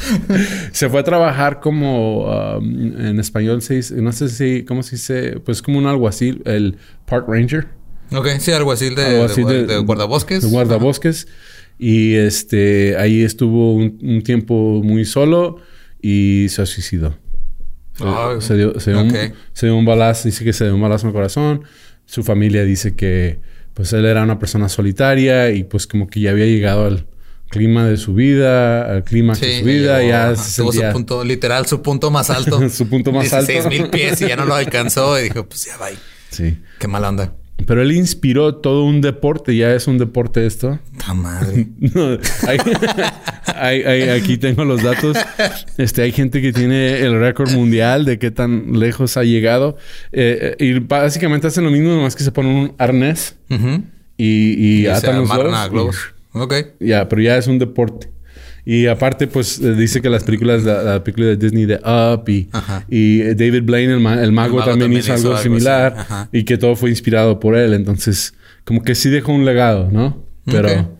se 0.71 0.89
fue 0.89 0.99
a 0.99 1.03
trabajar 1.03 1.59
como 1.59 2.25
um, 2.25 2.99
en 2.99 3.19
español 3.19 3.61
se 3.61 3.75
dice, 3.75 4.01
no 4.01 4.11
sé 4.11 4.29
si, 4.29 4.63
¿cómo 4.63 4.83
se 4.83 4.95
dice? 4.95 5.39
Pues 5.43 5.61
como 5.61 5.77
un 5.77 5.85
alguacil, 5.85 6.41
el 6.45 6.77
Park 7.05 7.25
Ranger. 7.27 7.67
Ok, 8.11 8.27
sí, 8.39 8.51
alguacil 8.51 8.95
de, 8.95 9.27
de, 9.27 9.65
de, 9.65 9.77
guardabosques. 9.79 10.41
De 10.41 10.49
guardabosques. 10.49 11.27
Y 11.77 12.15
este, 12.15 12.97
ahí 12.97 13.23
estuvo 13.23 13.75
un, 13.75 14.21
tiempo 14.23 14.81
muy 14.83 15.05
solo 15.05 15.57
y 16.01 16.47
se 16.49 16.65
suicidó. 16.65 17.17
Ah, 18.01 18.37
se, 18.39 18.55
dio, 18.55 18.79
se, 18.79 18.91
dio 18.91 19.01
un, 19.01 19.11
se 19.53 19.65
dio 19.65 19.75
un 19.75 19.85
balazo, 19.85 20.27
dice 20.27 20.43
que 20.43 20.53
se 20.53 20.65
dio 20.65 20.75
un 20.75 20.81
balazo 20.81 21.05
en 21.05 21.09
el 21.09 21.13
corazón. 21.13 21.63
Su 22.05 22.23
familia 22.23 22.63
dice 22.63 22.95
que 22.95 23.39
pues 23.73 23.93
él 23.93 24.05
era 24.05 24.23
una 24.23 24.39
persona 24.39 24.67
solitaria 24.67 25.51
y 25.51 25.63
pues 25.63 25.87
como 25.87 26.07
que 26.07 26.19
ya 26.19 26.31
había 26.31 26.45
llegado 26.45 26.85
al, 26.85 27.05
clima 27.49 27.85
de 27.85 27.97
su 27.97 28.13
vida, 28.13 28.89
al 28.89 29.03
clima 29.03 29.33
de 29.33 29.59
su 29.59 29.65
vida, 29.65 30.03
ya 30.03 30.35
se 30.35 30.61
su 30.61 30.71
punto, 30.93 31.23
literal, 31.23 31.65
su 31.65 31.81
punto 31.81 32.11
más 32.11 32.29
alto. 32.29 32.69
su 32.69 32.87
punto 32.87 33.11
más 33.11 33.33
alto. 33.33 33.47
Seis 33.47 33.65
mil 33.67 33.89
pies 33.89 34.21
y 34.21 34.27
ya 34.27 34.35
no 34.35 34.45
lo 34.45 34.55
alcanzó 34.55 35.19
y 35.19 35.23
dijo, 35.23 35.45
pues 35.45 35.65
ya 35.65 35.77
va. 35.77 35.87
Sí. 36.29 36.57
Qué 36.77 36.87
mala 36.87 37.09
onda. 37.09 37.33
Pero 37.65 37.81
él 37.81 37.91
inspiró 37.91 38.55
todo 38.55 38.85
un 38.85 39.01
deporte, 39.01 39.55
ya 39.55 39.73
es 39.73 39.87
un 39.87 39.97
deporte 39.97 40.45
esto. 40.45 40.79
¡Ta 40.97 41.13
madre! 41.13 41.67
aquí 44.15 44.37
tengo 44.37 44.63
los 44.63 44.81
datos. 44.81 45.17
Este, 45.77 46.03
hay 46.03 46.11
gente 46.11 46.41
que 46.41 46.53
tiene 46.53 47.01
el 47.01 47.19
récord 47.19 47.51
mundial 47.51 48.05
de 48.05 48.17
qué 48.17 48.31
tan 48.31 48.79
lejos 48.79 49.17
ha 49.17 49.23
llegado. 49.23 49.75
Eh, 50.11 50.55
eh, 50.57 50.65
y 50.65 50.79
básicamente 50.79 51.47
hacen 51.47 51.65
lo 51.65 51.71
mismo, 51.71 51.89
nomás 51.89 52.15
que 52.15 52.23
se 52.23 52.31
ponen 52.31 52.53
un 52.53 52.75
arnés 52.77 53.35
y, 54.17 54.83
y, 54.83 54.87
atan 54.87 55.19
los 55.19 55.69
globos. 55.69 56.13
Ok. 56.33 56.53
Ya, 56.79 57.07
pero 57.09 57.21
ya 57.21 57.37
es 57.37 57.47
un 57.47 57.59
deporte. 57.59 58.09
Y 58.65 58.87
aparte, 58.87 59.27
pues 59.27 59.59
eh, 59.59 59.73
dice 59.73 60.01
que 60.01 60.09
las 60.09 60.23
películas, 60.23 60.63
la, 60.63 61.03
película 61.03 61.27
de 61.27 61.37
Disney 61.37 61.65
de 61.65 61.77
Up 61.77 62.29
y, 62.29 62.49
y 62.87 63.21
David 63.33 63.63
Blaine, 63.63 63.93
el, 63.93 64.31
mago, 64.31 64.63
también, 64.63 64.93
hizo, 64.93 65.13
algo, 65.13 65.37
similar 65.37 66.27
y 66.31 66.43
que 66.43 66.57
todo 66.57 66.75
fue 66.75 66.89
inspirado 66.89 67.39
por 67.39 67.55
él. 67.55 67.73
Entonces, 67.73 68.33
como 68.65 68.83
que 68.83 68.95
sí 68.95 69.09
dejó 69.09 69.31
un 69.31 69.45
legado, 69.45 69.89
¿no? 69.91 70.23
Pero, 70.45 70.97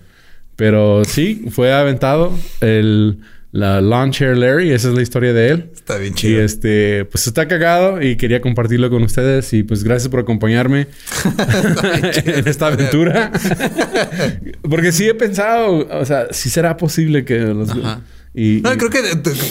pero 0.55 1.03
sí, 1.05 1.45
fue 1.51 1.71
aventado. 1.73 2.33
El 2.61 3.19
la 3.51 3.81
Lawn 3.81 4.11
Chair 4.11 4.37
Larry, 4.37 4.71
esa 4.71 4.89
es 4.89 4.93
la 4.93 5.01
historia 5.01 5.33
de 5.33 5.49
él. 5.49 5.69
Está 5.73 5.97
bien 5.97 6.13
chido. 6.13 6.39
Y 6.39 6.43
este, 6.43 7.05
pues 7.05 7.25
está 7.25 7.47
cagado 7.47 8.01
y 8.01 8.15
quería 8.15 8.41
compartirlo 8.41 8.89
con 8.89 9.03
ustedes. 9.03 9.51
Y 9.53 9.63
pues 9.63 9.83
gracias 9.83 10.09
por 10.09 10.19
acompañarme 10.19 10.87
en 12.25 12.47
esta 12.47 12.67
aventura. 12.67 13.31
Porque 14.61 14.91
sí 14.91 15.07
he 15.07 15.15
pensado, 15.15 15.87
o 15.89 16.05
sea, 16.05 16.27
si 16.31 16.49
será 16.49 16.77
posible 16.77 17.25
que 17.25 17.39
los. 17.39 17.69
Y, 18.39 18.61
no, 18.61 18.69
creo 18.77 18.89
que 18.89 19.01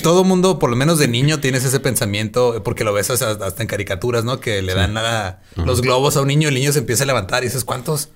todo 0.03 0.25
mundo, 0.25 0.59
por 0.59 0.71
lo 0.71 0.77
menos 0.77 0.99
de 0.99 1.09
niño, 1.09 1.41
tienes 1.41 1.63
ese 1.63 1.79
pensamiento, 1.79 2.63
porque 2.65 2.85
lo 2.85 2.95
ves 2.95 3.11
hasta, 3.11 3.63
en 3.63 3.69
caricaturas, 3.69 4.25
¿no? 4.25 4.41
Que 4.41 4.63
le 4.63 4.73
dan 4.73 4.95
nada 4.95 5.43
los 5.57 5.83
globos 5.83 6.17
a 6.17 6.23
un 6.23 6.29
niño, 6.29 6.49
el 6.49 6.55
niño 6.55 6.73
se 6.73 6.79
empieza 6.79 7.05
a 7.05 7.07
levantar 7.07 7.43
y 7.43 7.49
dices, 7.49 7.65
¿cuántos? 7.65 8.09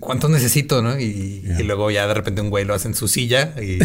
¿Cuántos 0.00 0.28
necesito? 0.28 0.82
¿no? 0.82 1.00
Y, 1.00 1.44
luego 1.64 1.90
ya 1.90 2.06
de 2.06 2.12
repente 2.12 2.42
un 2.42 2.50
güey 2.50 2.66
lo 2.66 2.74
hace 2.74 2.88
en 2.88 2.94
su 2.94 3.08
silla. 3.08 3.54
Y... 3.58 3.78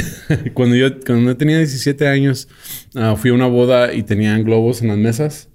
cuando, 0.54 0.76
yo, 0.76 1.00
cuando 1.06 1.38
tenía 1.38 1.60
17 1.60 2.10
años, 2.10 2.50
ah, 2.94 3.16
fui 3.16 3.32
a 3.32 3.34
una 3.34 3.48
boda 3.48 3.94
y 3.94 4.04
tenían 4.04 4.44
globos 4.44 4.82
en 4.82 4.90
las 4.90 4.98
mesas. 4.98 5.48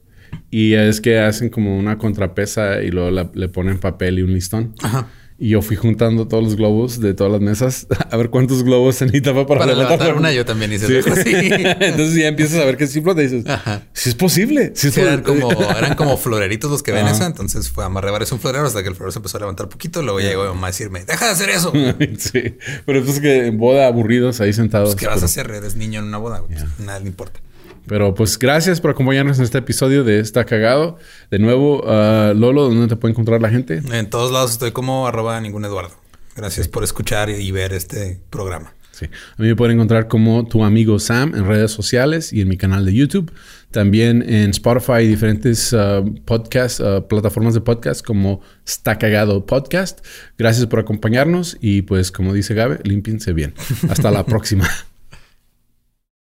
Y 0.50 0.72
es 0.72 1.02
que 1.02 1.18
hacen 1.18 1.50
como 1.50 1.78
una 1.78 1.98
contrapesa 1.98 2.82
y 2.82 2.90
luego 2.90 3.28
le 3.34 3.48
ponen 3.50 3.78
papel 3.78 4.20
y 4.20 4.22
un 4.22 4.32
listón. 4.32 4.74
Ajá. 4.82 5.06
Y 5.40 5.50
yo 5.50 5.62
fui 5.62 5.76
juntando 5.76 6.26
todos 6.26 6.42
los 6.42 6.56
globos 6.56 6.98
de 6.98 7.14
todas 7.14 7.32
las 7.32 7.40
mesas 7.40 7.86
a 8.10 8.16
ver 8.16 8.28
cuántos 8.28 8.64
globos 8.64 8.96
se 8.96 9.04
necesitaba 9.06 9.46
para, 9.46 9.60
para 9.60 9.74
levantar, 9.74 10.16
una. 10.16 10.32
Yo 10.32 10.44
también 10.44 10.72
hice 10.72 10.86
sí. 10.88 10.94
Entonces 11.04 12.14
ya 12.16 12.26
empiezas 12.26 12.60
a 12.60 12.64
ver 12.64 12.76
que 12.76 12.88
sí 12.88 13.00
flota 13.00 13.22
y 13.22 13.28
dices, 13.28 13.44
si 13.92 14.08
es 14.08 14.14
posible. 14.16 14.72
Si 14.74 14.88
eran, 15.00 15.22
como, 15.22 15.52
eran 15.52 15.94
como 15.94 16.16
floreritos 16.16 16.70
los 16.70 16.82
que 16.82 16.90
ven 16.90 17.06
eso. 17.06 17.24
Entonces 17.24 17.70
fue 17.70 17.84
amarré 17.84 18.10
varios 18.10 18.32
un 18.32 18.40
florero 18.40 18.66
hasta 18.66 18.82
que 18.82 18.88
el 18.88 18.96
florero 18.96 19.12
se 19.12 19.20
empezó 19.20 19.36
a 19.36 19.40
levantar 19.40 19.68
poquito. 19.68 20.02
Luego 20.02 20.18
ya 20.18 20.28
llegó 20.28 20.42
mi 20.42 20.48
mamá 20.48 20.66
a 20.66 20.70
decirme, 20.70 21.04
deja 21.04 21.26
de 21.26 21.30
hacer 21.30 21.50
eso. 21.50 21.72
sí. 22.18 22.56
Pero 22.84 22.98
entonces 22.98 23.20
que 23.22 23.46
en 23.46 23.58
boda 23.58 23.86
aburridos 23.86 24.40
ahí 24.40 24.52
sentados. 24.52 24.90
Pues, 24.90 25.00
¿Qué 25.00 25.06
vas 25.06 25.22
a 25.22 25.26
hacer? 25.26 25.48
Eres 25.50 25.76
niño 25.76 26.00
en 26.00 26.06
una 26.06 26.18
boda. 26.18 26.42
Pues, 26.44 26.64
nada 26.80 26.98
le 26.98 27.06
importa. 27.06 27.40
Pero 27.88 28.14
pues 28.14 28.38
gracias 28.38 28.80
por 28.80 28.90
acompañarnos 28.90 29.38
en 29.38 29.44
este 29.44 29.58
episodio 29.58 30.04
de 30.04 30.20
Está 30.20 30.44
Cagado. 30.44 30.98
De 31.30 31.38
nuevo, 31.38 31.82
uh, 31.82 32.34
Lolo, 32.34 32.68
¿dónde 32.68 32.86
te 32.86 32.96
puede 32.96 33.12
encontrar 33.12 33.40
la 33.40 33.48
gente? 33.48 33.82
En 33.90 34.10
todos 34.10 34.30
lados 34.30 34.52
estoy 34.52 34.72
como 34.72 35.06
arroba 35.08 35.40
ningún 35.40 35.64
Eduardo. 35.64 35.94
Gracias 36.36 36.68
por 36.68 36.84
escuchar 36.84 37.30
y 37.30 37.50
ver 37.50 37.72
este 37.72 38.20
programa. 38.30 38.74
Sí. 38.92 39.06
A 39.06 39.42
mí 39.42 39.48
me 39.48 39.56
pueden 39.56 39.76
encontrar 39.76 40.08
como 40.08 40.46
tu 40.46 40.64
amigo 40.64 40.98
Sam 40.98 41.34
en 41.34 41.46
redes 41.46 41.70
sociales 41.70 42.32
y 42.32 42.40
en 42.40 42.48
mi 42.48 42.56
canal 42.56 42.84
de 42.84 42.94
YouTube. 42.94 43.32
También 43.70 44.22
en 44.28 44.50
Spotify 44.50 45.02
y 45.02 45.06
diferentes 45.06 45.72
uh, 45.72 46.14
podcasts, 46.24 46.80
uh, 46.80 47.06
plataformas 47.06 47.54
de 47.54 47.60
podcast 47.60 48.04
como 48.04 48.40
Está 48.66 48.98
Cagado 48.98 49.46
Podcast. 49.46 50.04
Gracias 50.36 50.66
por 50.66 50.80
acompañarnos 50.80 51.56
y 51.60 51.82
pues 51.82 52.10
como 52.10 52.32
dice 52.32 52.54
Gabe, 52.54 52.80
límpiense 52.82 53.32
bien. 53.32 53.54
Hasta 53.88 54.10
la 54.10 54.24
próxima. 54.26 54.68